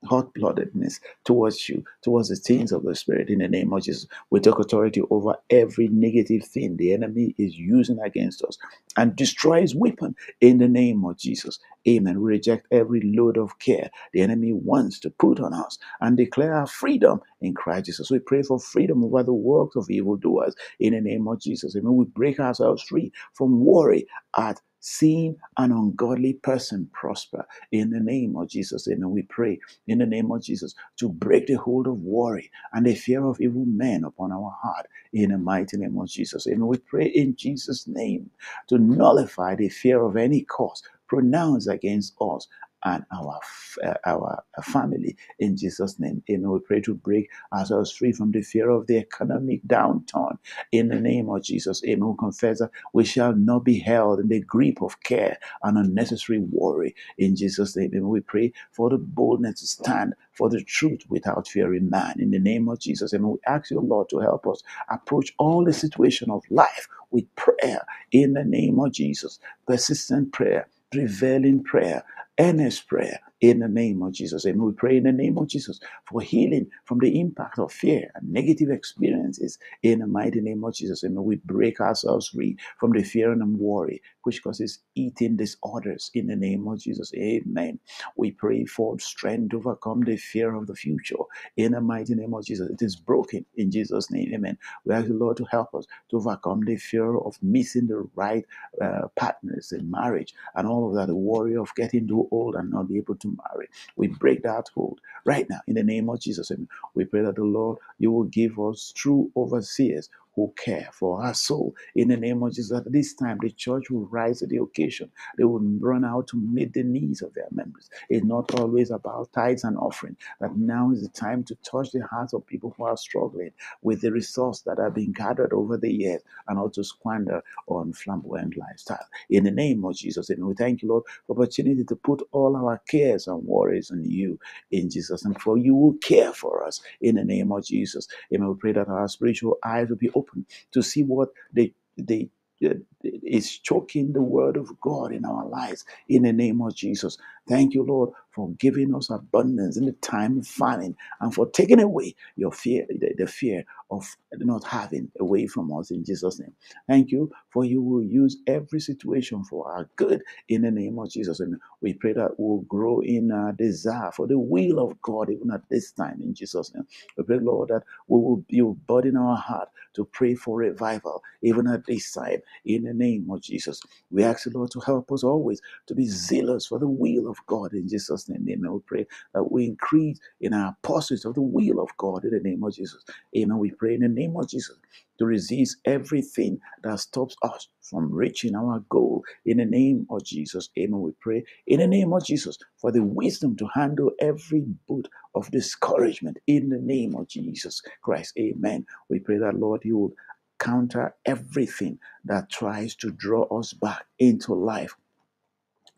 hot 0.07 0.35
bloodedness 0.35 1.01
towards 1.25 1.69
you, 1.69 1.85
towards 2.03 2.29
the 2.29 2.37
things 2.37 2.73
of 2.73 2.85
the 2.85 2.95
Spirit 2.95 3.31
in 3.31 3.41
the 3.41 3.49
name 3.49 3.73
of 3.73 3.83
Jesus. 3.85 4.07
We 4.31 4.41
take 4.41 4.59
authority 4.59 5.03
over 5.11 5.37
every 5.51 5.89
negative 5.89 6.45
thing 6.45 6.77
the 6.77 6.93
enemy 6.95 7.35
is 7.39 7.57
using 7.59 8.01
against 8.01 8.43
us 8.45 8.59
and 8.97 9.17
destroy 9.17 9.63
his 9.63 9.75
weapon 9.75 10.17
in 10.41 10.59
the 10.59 10.69
name 10.69 11.05
of 11.05 11.19
Jesus. 11.19 11.59
Amen. 11.89 12.21
We 12.21 12.31
reject 12.33 12.69
every 12.73 13.03
load 13.05 13.39
of 13.39 13.59
care 13.61 13.91
the 14.13 14.23
enemy 14.23 14.53
wants 14.53 14.99
to 15.01 15.11
put 15.11 15.41
on 15.41 15.55
us 15.55 15.79
and 16.01 16.17
declare 16.17 16.55
our 16.55 16.67
freedom 16.69 17.21
in 17.43 17.55
Christ 17.55 17.87
Jesus. 17.87 18.11
We 18.11 18.21
pray 18.21 18.43
for 18.43 18.61
freedom 18.61 19.05
over 19.05 19.23
the 19.25 19.35
works 19.35 19.77
of 19.77 19.91
evildoers 19.91 20.55
in 20.81 20.95
the 20.95 21.01
name 21.03 21.29
of 21.29 21.41
Jesus. 21.41 21.77
Amen. 21.77 21.97
We 21.97 22.07
break 22.07 22.41
ourselves 22.41 22.83
free 22.83 23.13
from 23.35 23.65
worry 23.65 24.07
at 24.39 24.61
seeing 24.81 25.37
an 25.59 25.73
ungodly 25.73 26.35
person 26.35 26.91
prosper 26.93 27.47
in 27.73 27.91
the 27.91 28.01
name 28.01 28.37
of 28.37 28.49
Jesus. 28.49 28.89
Amen. 28.89 29.11
We 29.11 29.23
pray 29.23 29.61
in 29.89 29.99
the 29.99 30.07
name 30.07 30.31
of 30.33 30.43
Jesus 30.43 30.75
to 30.99 31.09
break 31.11 31.47
the 31.49 31.55
hold 31.55 31.87
of 31.89 32.01
worry 32.03 32.51
and 32.73 32.87
the 32.87 32.95
fear 32.95 33.25
of 33.25 33.41
evil 33.41 33.65
men 33.67 34.05
upon 34.05 34.33
our 34.33 34.57
heart 34.63 34.87
in 35.13 35.31
the 35.33 35.39
mighty 35.39 35.77
name 35.79 35.99
of 35.99 36.09
Jesus. 36.09 36.47
Amen. 36.49 36.67
We 36.69 36.79
pray 36.79 37.07
in 37.07 37.37
Jesus' 37.37 37.87
name 37.89 38.31
to 38.69 38.79
nullify 38.79 39.57
the 39.57 39.69
fear 39.71 40.03
of 40.03 40.17
any 40.17 40.43
cause 40.43 40.83
pronounced 41.09 41.69
against 41.69 42.15
us 42.21 42.49
and 42.85 43.05
our 43.13 43.41
uh, 43.85 43.95
our 44.07 44.45
family 44.63 45.17
in 45.39 45.57
Jesus' 45.57 45.99
name. 46.01 46.23
Amen. 46.31 46.51
We 46.51 46.61
pray 46.61 46.81
to 46.83 46.95
break 46.95 47.31
ourselves 47.53 47.93
free 47.93 48.13
from 48.13 48.33
the 48.33 48.43
fear 48.43 48.71
of 48.71 48.87
the 48.87 48.99
economic 48.99 49.63
downturn 49.67 50.39
in 50.73 50.89
the 50.89 51.01
name 51.01 51.29
of 51.31 51.43
Jesus. 51.43 51.85
Amen. 51.85 52.09
We 52.11 52.17
confess 52.19 52.61
that 52.61 52.71
we 52.93 53.05
shall 53.05 53.35
not 53.35 53.65
be 53.65 53.79
held 53.81 54.21
in 54.21 54.29
the 54.29 54.41
grip 54.43 54.83
of 54.83 55.01
care 55.03 55.39
and 55.63 55.79
unnecessary 55.79 56.41
worry 56.41 56.95
in 57.19 57.37
Jesus' 57.37 57.77
name. 57.77 57.91
Amen. 57.95 58.09
We 58.09 58.21
pray 58.21 58.53
for 58.73 58.91
the 58.91 58.99
boldness 58.99 59.61
to 59.61 59.67
stand 59.67 60.15
for 60.33 60.49
the 60.51 60.63
truth 60.65 61.03
without 61.09 61.49
fearing 61.49 61.91
man 61.91 62.17
in 62.21 62.31
the 62.31 62.39
name 62.41 62.69
of 62.69 62.81
Jesus. 62.81 63.15
Amen. 63.15 63.33
We 63.33 63.39
ask 63.47 63.71
you, 63.71 63.81
Lord, 63.81 64.09
to 64.11 64.21
help 64.21 64.47
us 64.47 64.63
approach 64.91 65.35
all 65.39 65.65
the 65.65 65.73
situation 65.73 66.31
of 66.31 66.45
life 66.51 66.89
with 67.11 67.25
prayer 67.37 67.87
in 68.13 68.35
the 68.35 68.45
name 68.45 68.79
of 68.81 68.93
Jesus. 68.93 69.39
Persistent 69.67 70.33
prayer, 70.33 70.69
prevailing 70.93 71.63
prayer 71.65 72.05
earnest 72.41 72.89
prayer 72.89 73.21
in 73.41 73.61
the 73.61 73.69
name 73.69 74.03
of 74.03 74.13
Jesus. 74.13 74.45
And 74.45 74.61
we 74.63 74.73
pray 74.73 74.99
in 74.99 75.05
the 75.05 75.13
name 75.13 75.39
of 75.39 75.49
Jesus 75.49 75.81
for 76.09 76.21
healing 76.21 76.69
from 76.85 76.99
the 76.99 77.21
impact 77.21 77.59
of 77.59 77.73
fear 77.73 78.11
and 78.15 78.33
negative 78.33 78.71
experiences 78.71 79.59
in 79.83 80.01
the 80.01 80.07
mighty 80.07 80.41
name 80.41 80.65
of 80.65 80.75
Jesus. 80.75 81.03
And 81.03 81.17
we 81.25 81.37
break 81.37 81.81
ourselves 81.81 82.29
free 82.29 82.57
from 82.81 82.93
the 82.93 83.03
fear 83.03 83.33
and 83.33 83.59
worry 83.59 84.03
which 84.25 84.43
causes 84.43 84.81
eating 84.95 85.37
disorders 85.37 86.11
in 86.15 86.27
the 86.27 86.37
name 86.37 86.69
of 86.69 86.81
Jesus. 86.81 87.13
Amen. 87.17 87.79
We 88.17 88.33
pray 88.33 88.65
for 88.67 88.99
strength 89.01 89.51
to 89.53 89.59
overcome 89.59 90.03
the 90.03 90.17
fear 90.19 90.55
of 90.55 90.67
the 90.67 90.75
future 90.75 91.17
in 91.57 91.73
the 91.73 91.81
mighty 91.81 92.15
name 92.15 92.35
of 92.35 92.45
Jesus. 92.45 92.71
It 92.71 92.83
is 92.83 92.97
broken 92.97 93.47
in 93.57 93.71
Jesus' 93.71 94.11
name. 94.11 94.33
Amen. 94.35 94.59
We 94.85 94.95
ask 94.95 95.09
the 95.09 95.15
Lord 95.15 95.37
to 95.39 95.45
help 95.51 95.75
us 95.75 95.87
to 96.11 96.17
overcome 96.19 96.63
the 96.67 96.77
fear 96.77 97.17
of 97.17 97.39
missing 97.43 97.87
the 97.87 98.09
right 98.17 98.45
uh, 98.83 99.09
partners 99.17 99.73
in 99.73 99.91
marriage 99.91 100.27
and 100.57 100.67
all 100.69 100.89
of 100.89 100.95
that, 100.97 101.07
the 101.09 101.17
worry 101.17 101.57
of 101.57 101.75
getting 101.77 102.09
too 102.09 102.29
old 102.31 102.55
and 102.57 102.71
not 102.71 102.89
be 102.89 102.99
able 102.99 103.17
to 103.17 103.28
marry. 103.29 103.69
We 103.97 104.09
break 104.09 104.43
that 104.45 104.69
hold 104.75 105.01
right 105.25 105.49
now 105.51 105.61
in 105.69 105.75
the 105.75 105.85
name 105.85 106.11
of 106.11 106.21
Jesus. 106.21 106.53
We 106.95 107.05
pray 107.07 107.23
that 107.23 107.37
the 107.37 107.45
Lord, 107.45 107.79
you 107.99 108.13
will 108.13 108.25
give 108.25 108.59
us 108.61 108.93
true 108.97 109.31
overseers 109.37 110.11
who 110.47 110.55
care 110.57 110.91
for 110.93 111.23
our 111.25 111.35
soul. 111.35 111.75
In 111.97 112.09
the 112.09 112.17
name 112.17 112.43
of 112.43 112.55
Jesus, 112.55 112.77
at 112.77 112.91
this 112.93 113.15
time, 113.15 113.39
the 113.43 113.51
church 113.51 113.91
will 113.91 114.07
rise 114.07 114.41
to 114.41 114.47
the 114.47 114.59
occasion. 114.59 115.11
They 115.39 115.45
will 115.45 115.61
run 115.61 116.05
out 116.05 116.29
to 116.29 116.39
meet 116.39 116.75
the 116.75 116.85
needs 116.85 117.23
of 117.23 117.35
their 117.35 117.49
members. 117.53 117.91
It's 118.11 118.25
not 118.25 118.55
always 118.61 118.91
about 118.91 119.33
tithes 119.33 119.65
and 119.65 119.79
offering. 119.79 120.17
That 120.41 120.57
now 120.57 120.93
is 120.93 121.03
the 121.03 121.09
time 121.09 121.45
to 121.45 121.57
touch 121.57 121.93
the 121.93 122.07
hearts 122.07 122.35
of 122.35 122.47
people 122.47 122.75
who 122.77 122.85
are 122.85 122.97
struggling 122.97 123.53
with 123.83 124.01
the 124.03 124.13
resources 124.13 124.63
that 124.65 124.79
have 124.79 124.95
been 124.95 125.13
gathered 125.13 125.53
over 125.53 125.77
the 125.77 125.93
years 125.93 126.23
and 126.49 126.59
also 126.59 126.83
squander 126.83 127.43
on 127.69 127.93
flamboyant 127.93 128.57
lifestyle. 128.57 129.07
In 129.31 129.45
the 129.45 129.51
name 129.51 129.85
of 129.85 129.97
Jesus, 129.97 130.31
and 130.31 130.45
we 130.47 130.55
thank 130.55 130.83
you, 130.83 130.89
Lord, 130.89 131.05
for 131.27 131.35
the 131.35 131.43
opportunity 131.43 131.85
to 131.85 131.97
put 131.97 132.23
all 132.33 132.57
our 132.57 132.81
cares 132.89 133.27
and 133.29 133.45
worries 133.45 133.91
on 133.91 134.05
you 134.05 134.39
in 134.71 134.91
Jesus. 134.91 135.25
And 135.25 135.41
for 135.41 135.59
you 135.59 135.75
will 135.75 135.95
care 136.03 136.33
for 136.33 136.65
us 136.65 136.81
in 137.01 137.17
the 137.17 137.25
name 137.25 137.53
of 137.53 137.65
Jesus. 137.65 138.09
Amen. 138.35 138.49
We 138.49 138.55
pray 138.57 138.73
that 138.73 138.89
our 138.89 139.09
spiritual 139.09 139.59
eyes 139.65 139.89
will 139.89 139.97
be 139.97 140.11
open 140.11 140.28
to 140.73 140.83
see 140.83 141.05
what 141.05 141.31
they 141.53 141.75
they 141.99 142.31
uh, 142.65 142.75
is 143.05 143.59
choking 143.59 144.13
the 144.13 144.23
word 144.23 144.57
of 144.57 144.81
God 144.81 145.13
in 145.13 145.25
our 145.25 145.47
lives 145.47 145.85
in 146.09 146.23
the 146.25 146.33
name 146.33 146.63
of 146.63 146.75
Jesus. 146.75 147.19
Thank 147.49 147.75
you, 147.75 147.85
Lord, 147.85 148.11
for 148.33 148.51
giving 148.61 148.95
us 148.95 149.11
abundance 149.11 149.77
in 149.79 149.87
the 149.87 149.93
time 149.95 150.39
of 150.41 150.49
famine 150.49 150.97
and 151.21 151.35
for 151.35 151.49
taking 151.51 151.81
away 151.81 152.15
your 152.37 152.53
fear, 152.53 152.87
the, 152.89 153.15
the 153.19 153.27
fear 153.29 153.65
of 153.91 154.07
not 154.39 154.65
having 154.65 155.11
away 155.21 155.47
from 155.47 155.73
us 155.77 155.91
in 155.93 156.05
Jesus' 156.05 156.41
name. 156.41 156.55
Thank 156.89 157.13
you 157.13 157.33
for 157.51 157.65
you 157.65 157.83
will 157.83 158.05
use 158.05 158.39
every 158.49 158.81
situation 158.81 159.45
for 159.45 159.71
our 159.73 159.89
good 159.97 160.23
in 160.49 160.63
the 160.63 160.73
name 160.73 160.99
of 160.99 161.11
Jesus. 161.11 161.41
And 161.41 161.57
we 161.83 161.95
pray 161.95 162.15
that 162.15 162.33
we'll 162.39 162.61
grow 162.63 163.01
in 163.01 163.33
our 163.33 163.53
desire 163.53 164.13
for 164.13 164.27
the 164.29 164.39
will 164.39 164.81
of 164.81 165.01
God 165.03 165.31
even 165.31 165.51
at 165.53 165.63
this 165.71 165.93
time 165.93 166.21
in 166.23 166.35
Jesus' 166.35 166.75
name. 166.75 166.87
We 167.19 167.25
pray, 167.25 167.39
Lord, 167.41 167.71
that 167.71 167.85
we 168.09 168.21
will 168.21 168.45
you 168.49 168.79
burden 168.89 169.17
our 169.17 169.37
heart 169.37 169.71
to 169.95 170.07
pray 170.07 170.35
for 170.35 170.57
revival 170.59 171.23
even 171.43 171.69
at 171.69 171.87
this 171.87 172.13
time 172.13 172.41
in 172.65 172.85
the 172.85 172.95
name 172.95 173.29
of 173.31 173.43
Jesus. 173.43 173.81
We 174.11 174.25
ask 174.25 174.45
the 174.45 174.51
Lord 174.59 174.73
to 174.73 174.81
help 174.81 175.13
us 175.13 175.25
always 175.25 175.61
to 175.89 175.97
be 175.97 176.07
zealous 176.09 176.67
for 176.69 176.81
the 176.81 176.89
will 176.89 177.29
of 177.31 177.38
God 177.47 177.75
in 177.75 177.89
Jesus' 177.89 178.29
name. 178.29 178.47
Amen. 178.51 178.73
We 178.73 178.81
pray 178.87 179.07
that 179.35 179.51
we 179.51 179.67
increase 179.67 180.19
in 180.41 180.55
our 180.55 180.77
pursuit 180.83 181.25
of 181.25 181.35
the 181.35 181.43
will 181.43 181.81
of 181.81 181.91
God 181.99 182.25
in 182.25 182.31
the 182.31 182.41
name 182.41 182.65
of 182.65 182.75
Jesus. 182.75 183.05
Amen. 183.37 183.59
We 183.59 183.73
pray 183.73 183.95
in 183.95 184.01
the 184.03 184.09
name 184.09 184.37
of 184.37 184.49
Jesus 184.49 184.77
to 185.19 185.27
resist 185.27 185.79
everything 185.85 186.61
that 186.83 187.01
stops 187.01 187.37
us 187.43 187.69
from 187.83 188.13
reaching 188.13 188.55
our 188.55 188.81
goal 188.91 189.25
in 189.47 189.59
the 189.59 189.65
name 189.65 190.07
of 190.11 190.25
Jesus. 190.25 190.71
Amen. 190.79 191.01
We 191.01 191.13
pray 191.21 191.45
in 191.67 191.81
the 191.81 191.87
name 191.87 192.13
of 192.13 192.25
Jesus 192.25 192.59
for 192.79 192.93
the 192.93 193.03
wisdom 193.03 193.57
to 193.57 193.69
handle 193.75 194.13
every 194.21 194.65
boot 194.89 195.09
of 195.35 195.51
discouragement 195.51 196.39
in 196.47 196.69
the 196.71 196.79
name 196.81 197.15
of 197.17 197.29
Jesus 197.29 197.83
Christ. 198.03 198.35
Amen. 198.39 198.87
We 199.11 199.21
pray 199.21 199.39
that, 199.39 199.57
Lord, 199.59 199.83
you 199.85 199.99
will 199.99 200.15
counter 200.59 201.15
everything 201.27 201.99
that 202.25 202.51
tries 202.51 202.95
to 202.97 203.11
draw 203.13 203.45
us 203.59 203.73
back 203.73 204.05
into 204.19 204.55
life 204.55 204.97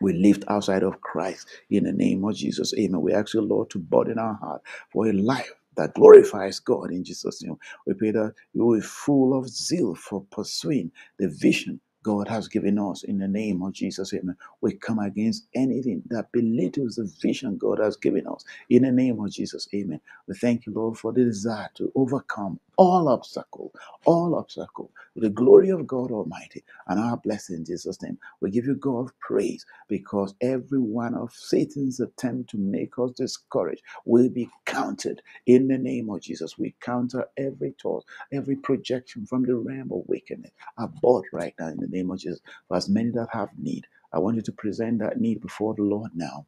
we 0.00 0.14
lift 0.14 0.44
outside 0.48 0.82
of 0.84 1.00
Christ 1.02 1.48
in 1.70 1.84
the 1.84 1.92
name 1.92 2.24
of 2.24 2.36
Jesus. 2.36 2.74
Amen. 2.78 3.00
We 3.02 3.14
ask 3.14 3.34
you, 3.34 3.42
Lord, 3.42 3.70
to 3.70 3.80
burden 3.80 4.18
our 4.18 4.34
heart 4.34 4.62
for 4.92 5.08
a 5.08 5.12
life 5.12 5.52
that 5.76 5.94
glorifies 5.94 6.60
God 6.60 6.92
in 6.92 7.04
Jesus' 7.04 7.42
name. 7.42 7.56
We 7.86 7.94
pray 7.94 8.12
that 8.12 8.34
you 8.54 8.66
will 8.66 8.76
be 8.78 8.82
full 8.82 9.38
of 9.38 9.48
zeal 9.48 9.94
for 9.96 10.24
pursuing 10.32 10.92
the 11.18 11.28
vision 11.28 11.80
God 12.04 12.28
has 12.28 12.48
given 12.48 12.78
us 12.78 13.04
in 13.04 13.18
the 13.18 13.28
name 13.28 13.62
of 13.62 13.74
Jesus. 13.74 14.14
Amen. 14.14 14.36
We 14.62 14.74
come 14.74 15.00
against 15.00 15.48
anything 15.54 16.02
that 16.10 16.32
belittles 16.32 16.96
the 16.96 17.12
vision 17.22 17.58
God 17.58 17.80
has 17.80 17.96
given 17.96 18.26
us 18.26 18.44
in 18.70 18.84
the 18.84 18.92
name 18.92 19.20
of 19.20 19.30
Jesus. 19.32 19.68
Amen. 19.74 20.00
We 20.28 20.34
thank 20.36 20.66
you, 20.66 20.74
Lord, 20.74 20.98
for 20.98 21.12
the 21.12 21.24
desire 21.24 21.70
to 21.76 21.92
overcome 21.96 22.60
all 22.80 23.08
obstacle, 23.10 23.72
all 24.06 24.36
obstacle, 24.36 24.92
to 25.14 25.20
the 25.22 25.30
glory 25.30 25.70
of 25.70 25.86
God 25.86 26.12
Almighty 26.12 26.64
and 26.88 27.00
our 27.00 27.18
blessing 27.18 27.58
in 27.58 27.66
Jesus' 27.66 28.02
name. 28.02 28.18
We 28.40 28.50
give 28.52 28.66
you 28.66 28.76
God 28.76 29.10
praise 29.20 29.66
because 29.88 30.34
every 30.42 30.80
one 30.80 31.14
of 31.16 31.32
Satan's 31.34 32.00
attempt 32.00 32.50
to 32.52 32.58
make 32.58 32.98
us 32.98 33.12
discouraged 33.12 33.82
will 34.06 34.30
be 34.30 34.50
counted 34.66 35.22
in 35.46 35.68
the 35.68 35.78
name 35.78 36.10
of 36.10 36.22
Jesus. 36.22 36.58
We 36.58 36.76
counter 36.80 37.26
every 37.38 37.74
thought, 37.82 38.06
every 38.32 38.56
projection 38.56 39.26
from 39.26 39.44
the 39.44 39.56
realm 39.56 39.92
of 39.92 40.04
wickedness, 40.08 40.52
abort 40.78 41.26
right 41.32 41.54
now 41.60 41.68
in 41.68 41.78
the 41.78 41.88
name 41.88 42.10
of 42.12 42.20
Jesus. 42.20 42.40
For 42.68 42.78
as 42.78 42.90
many 42.90 43.10
that 43.12 43.28
have 43.32 43.50
need, 43.58 43.86
I 44.14 44.20
want 44.20 44.36
you 44.38 44.42
to 44.44 44.52
present 44.52 45.00
that 45.00 45.20
need 45.20 45.42
before 45.42 45.74
the 45.74 45.84
Lord 45.84 46.12
now. 46.16 46.46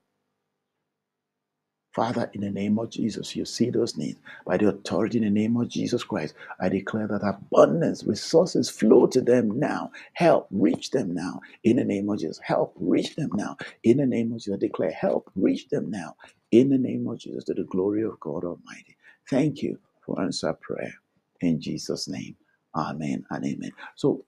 Father, 1.94 2.31
in 2.35 2.42
the 2.42 2.50
name 2.50 2.78
of 2.78 2.90
Jesus, 2.90 3.37
you 3.37 3.44
see 3.46 3.70
those 3.70 3.96
needs. 3.96 4.18
By 4.46 4.59
the 4.59 4.68
authority 4.68 5.18
in 5.18 5.24
the 5.24 5.31
name 5.31 5.57
of 5.59 5.68
Jesus 5.68 6.05
Christ, 6.05 6.35
I 6.61 6.68
declare 6.70 7.09
that 7.09 7.22
abundance, 7.24 8.05
resources 8.05 8.70
flow 8.70 9.07
to 9.09 9.20
them 9.22 9.59
now. 9.61 9.92
Help 10.14 10.48
reach 10.52 10.92
them 10.92 11.14
now. 11.14 11.40
In 11.64 11.76
the 11.76 11.85
name 11.85 12.11
of 12.11 12.20
Jesus, 12.20 12.40
help 12.44 12.74
reach 12.81 13.16
them 13.16 13.31
now. 13.35 13.57
In 13.85 13.98
the 13.98 14.07
name 14.07 14.33
of 14.33 14.38
Jesus, 14.38 14.55
I 14.55 14.59
declare 14.59 14.92
help 14.92 15.31
reach 15.37 15.68
them 15.70 15.90
now. 15.90 16.16
In 16.52 16.70
the 16.70 16.78
name 16.78 17.09
of 17.09 17.18
Jesus, 17.18 17.44
to 17.46 17.55
the 17.55 17.64
glory 17.64 18.05
of 18.05 18.20
God 18.20 18.44
Almighty. 18.44 18.96
Thank 19.31 19.62
you 19.62 19.78
for 20.07 20.20
answer 20.22 20.52
prayer. 20.55 20.94
In 21.40 21.61
Jesus' 21.61 22.09
name, 22.09 22.37
Amen 22.76 23.24
and 23.31 23.44
Amen. 23.46 23.72
So 23.96 24.24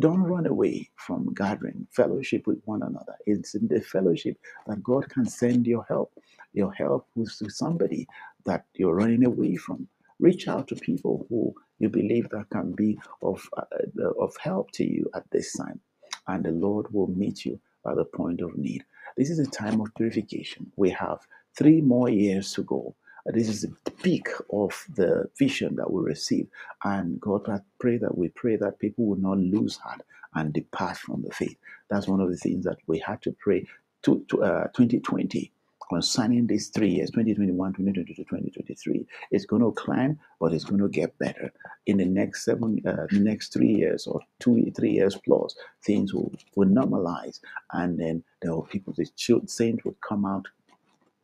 don't 0.00 0.22
run 0.22 0.46
away 0.46 0.90
from 0.96 1.34
gathering 1.34 1.86
fellowship 1.90 2.46
with 2.46 2.60
one 2.66 2.82
another. 2.82 3.16
It's 3.26 3.54
in 3.54 3.68
the 3.68 3.80
fellowship 3.80 4.38
that 4.66 4.82
God 4.82 5.08
can 5.10 5.26
send 5.26 5.66
your 5.66 5.84
help 5.88 6.12
your 6.54 6.72
help 6.72 7.06
with 7.16 7.30
somebody 7.48 8.08
that 8.46 8.64
you're 8.74 8.94
running 8.96 9.24
away 9.24 9.56
from. 9.56 9.88
Reach 10.20 10.48
out 10.48 10.68
to 10.68 10.76
people 10.76 11.26
who 11.30 11.54
you 11.78 11.88
believe 11.88 12.28
that 12.30 12.50
can 12.50 12.72
be 12.72 12.98
of, 13.22 13.48
uh, 13.56 13.62
uh, 14.02 14.10
of 14.20 14.36
help 14.38 14.70
to 14.72 14.84
you 14.84 15.10
at 15.14 15.24
this 15.30 15.54
time, 15.54 15.80
and 16.28 16.44
the 16.44 16.52
Lord 16.52 16.92
will 16.92 17.08
meet 17.08 17.44
you 17.46 17.60
at 17.88 17.96
the 17.96 18.04
point 18.04 18.42
of 18.42 18.56
need. 18.58 18.84
This 19.16 19.30
is 19.30 19.38
a 19.40 19.46
time 19.46 19.80
of 19.80 19.94
purification. 19.96 20.72
We 20.76 20.90
have 20.90 21.20
three 21.56 21.80
more 21.80 22.10
years 22.10 22.52
to 22.54 22.64
go. 22.64 22.94
This 23.26 23.48
is 23.48 23.62
the 23.62 23.90
peak 23.90 24.28
of 24.52 24.84
the 24.94 25.28
vision 25.38 25.76
that 25.76 25.90
we 25.92 26.02
receive. 26.02 26.48
And 26.84 27.20
God, 27.20 27.48
I 27.48 27.60
pray 27.78 27.98
that 27.98 28.16
we 28.16 28.28
pray 28.28 28.56
that 28.56 28.78
people 28.78 29.06
will 29.06 29.16
not 29.16 29.38
lose 29.38 29.76
heart 29.76 30.02
and 30.34 30.52
depart 30.52 30.96
from 30.96 31.22
the 31.22 31.32
faith. 31.32 31.56
That's 31.88 32.08
one 32.08 32.20
of 32.20 32.30
the 32.30 32.36
things 32.36 32.64
that 32.64 32.78
we 32.86 32.98
had 32.98 33.20
to 33.22 33.32
pray 33.32 33.66
to, 34.02 34.24
to 34.28 34.42
uh, 34.42 34.64
2020 34.68 35.52
concerning 35.90 36.46
these 36.46 36.68
three 36.68 36.88
years 36.88 37.10
2021 37.10 37.72
2022 37.72 38.22
2023 38.22 39.04
it's 39.32 39.44
going 39.44 39.60
to 39.60 39.72
climb 39.72 40.16
but 40.38 40.52
it's 40.52 40.62
going 40.62 40.80
to 40.80 40.88
get 40.88 41.18
better 41.18 41.52
in 41.86 41.96
the 41.96 42.04
next 42.04 42.44
seven 42.44 42.80
uh, 42.86 43.06
the 43.10 43.18
next 43.18 43.52
three 43.52 43.74
years 43.74 44.06
or 44.06 44.20
two 44.38 44.70
three 44.76 44.92
years 44.92 45.18
plus 45.24 45.56
things 45.84 46.14
will, 46.14 46.32
will 46.54 46.68
normalize 46.68 47.40
and 47.72 47.98
then 47.98 48.22
there 48.40 48.54
will 48.54 48.62
people 48.62 48.94
the 48.96 49.06
saints 49.46 49.84
will 49.84 49.96
come 50.08 50.24
out 50.24 50.46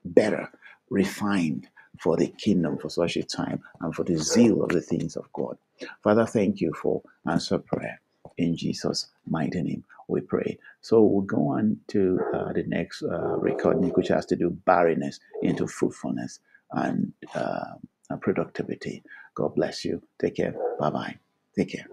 better 0.05 0.51
refined 0.91 1.69
for 2.01 2.17
the 2.17 2.29
kingdom 2.39 2.79
for 2.79 2.91
such 2.91 3.17
a 3.17 3.23
time 3.23 3.63
and 3.81 3.95
for 3.95 4.05
the 4.05 4.17
zeal 4.17 4.63
of 4.63 4.71
the 4.71 4.81
things 4.81 5.17
of 5.17 5.33
god 5.33 5.57
father 6.03 6.27
thank 6.27 6.61
you 6.61 6.73
for 6.75 7.03
answer 7.29 7.59
prayer 7.59 8.01
in 8.39 8.57
jesus 8.57 9.09
mighty 9.27 9.63
name 9.63 9.85
we 10.09 10.21
pray. 10.21 10.59
So 10.81 11.03
we'll 11.03 11.23
go 11.23 11.49
on 11.49 11.79
to 11.89 12.21
uh, 12.35 12.53
the 12.53 12.65
next 12.65 13.03
uh, 13.03 13.37
recording, 13.39 13.91
which 13.91 14.09
has 14.09 14.27
to 14.27 14.37
do 14.37 14.51
barrenness 14.51 15.19
into 15.43 15.67
fruitfulness 15.67 16.41
and 16.73 17.13
uh, 17.35 17.75
productivity. 18.21 19.03
God 19.35 19.55
bless 19.55 19.85
you. 19.85 20.03
Take 20.21 20.37
care. 20.37 20.55
Bye 20.79 20.91
bye. 20.91 21.17
Take 21.57 21.73
care. 21.73 21.87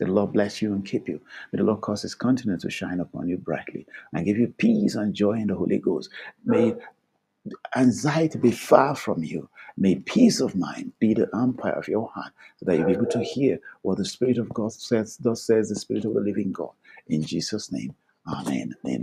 May 0.00 0.06
the 0.06 0.12
Lord 0.12 0.32
bless 0.32 0.60
you 0.60 0.72
and 0.72 0.84
keep 0.84 1.08
you. 1.08 1.20
May 1.52 1.58
the 1.58 1.64
Lord 1.64 1.80
cause 1.80 2.02
his 2.02 2.14
countenance 2.14 2.62
to 2.62 2.70
shine 2.70 3.00
upon 3.00 3.28
you 3.28 3.36
brightly 3.36 3.86
and 4.12 4.24
give 4.24 4.38
you 4.38 4.48
peace 4.48 4.96
and 4.96 5.14
joy 5.14 5.34
in 5.34 5.48
the 5.48 5.54
Holy 5.54 5.78
Ghost. 5.78 6.10
May 6.44 6.74
anxiety 7.76 8.38
be 8.38 8.52
far 8.52 8.94
from 8.96 9.24
you. 9.24 9.48
May 9.78 9.96
peace 9.96 10.40
of 10.40 10.56
mind 10.56 10.92
be 11.00 11.14
the 11.14 11.34
umpire 11.36 11.72
of 11.74 11.88
your 11.88 12.08
heart, 12.08 12.32
so 12.58 12.66
that 12.66 12.76
you'll 12.76 12.86
be 12.86 12.92
able 12.94 13.06
to 13.08 13.22
hear 13.22 13.60
what 13.82 13.98
the 13.98 14.04
Spirit 14.06 14.38
of 14.38 14.50
God 14.54 14.72
says, 14.72 15.18
thus 15.18 15.42
says 15.44 15.68
the 15.70 15.76
Spirit 15.76 16.04
of 16.06 16.14
the 16.14 16.20
living 16.20 16.52
God. 16.52 16.72
In 17.08 17.22
Jesus' 17.22 17.72
name, 17.72 17.94
Amen. 18.28 18.74
Amen. 18.86 19.02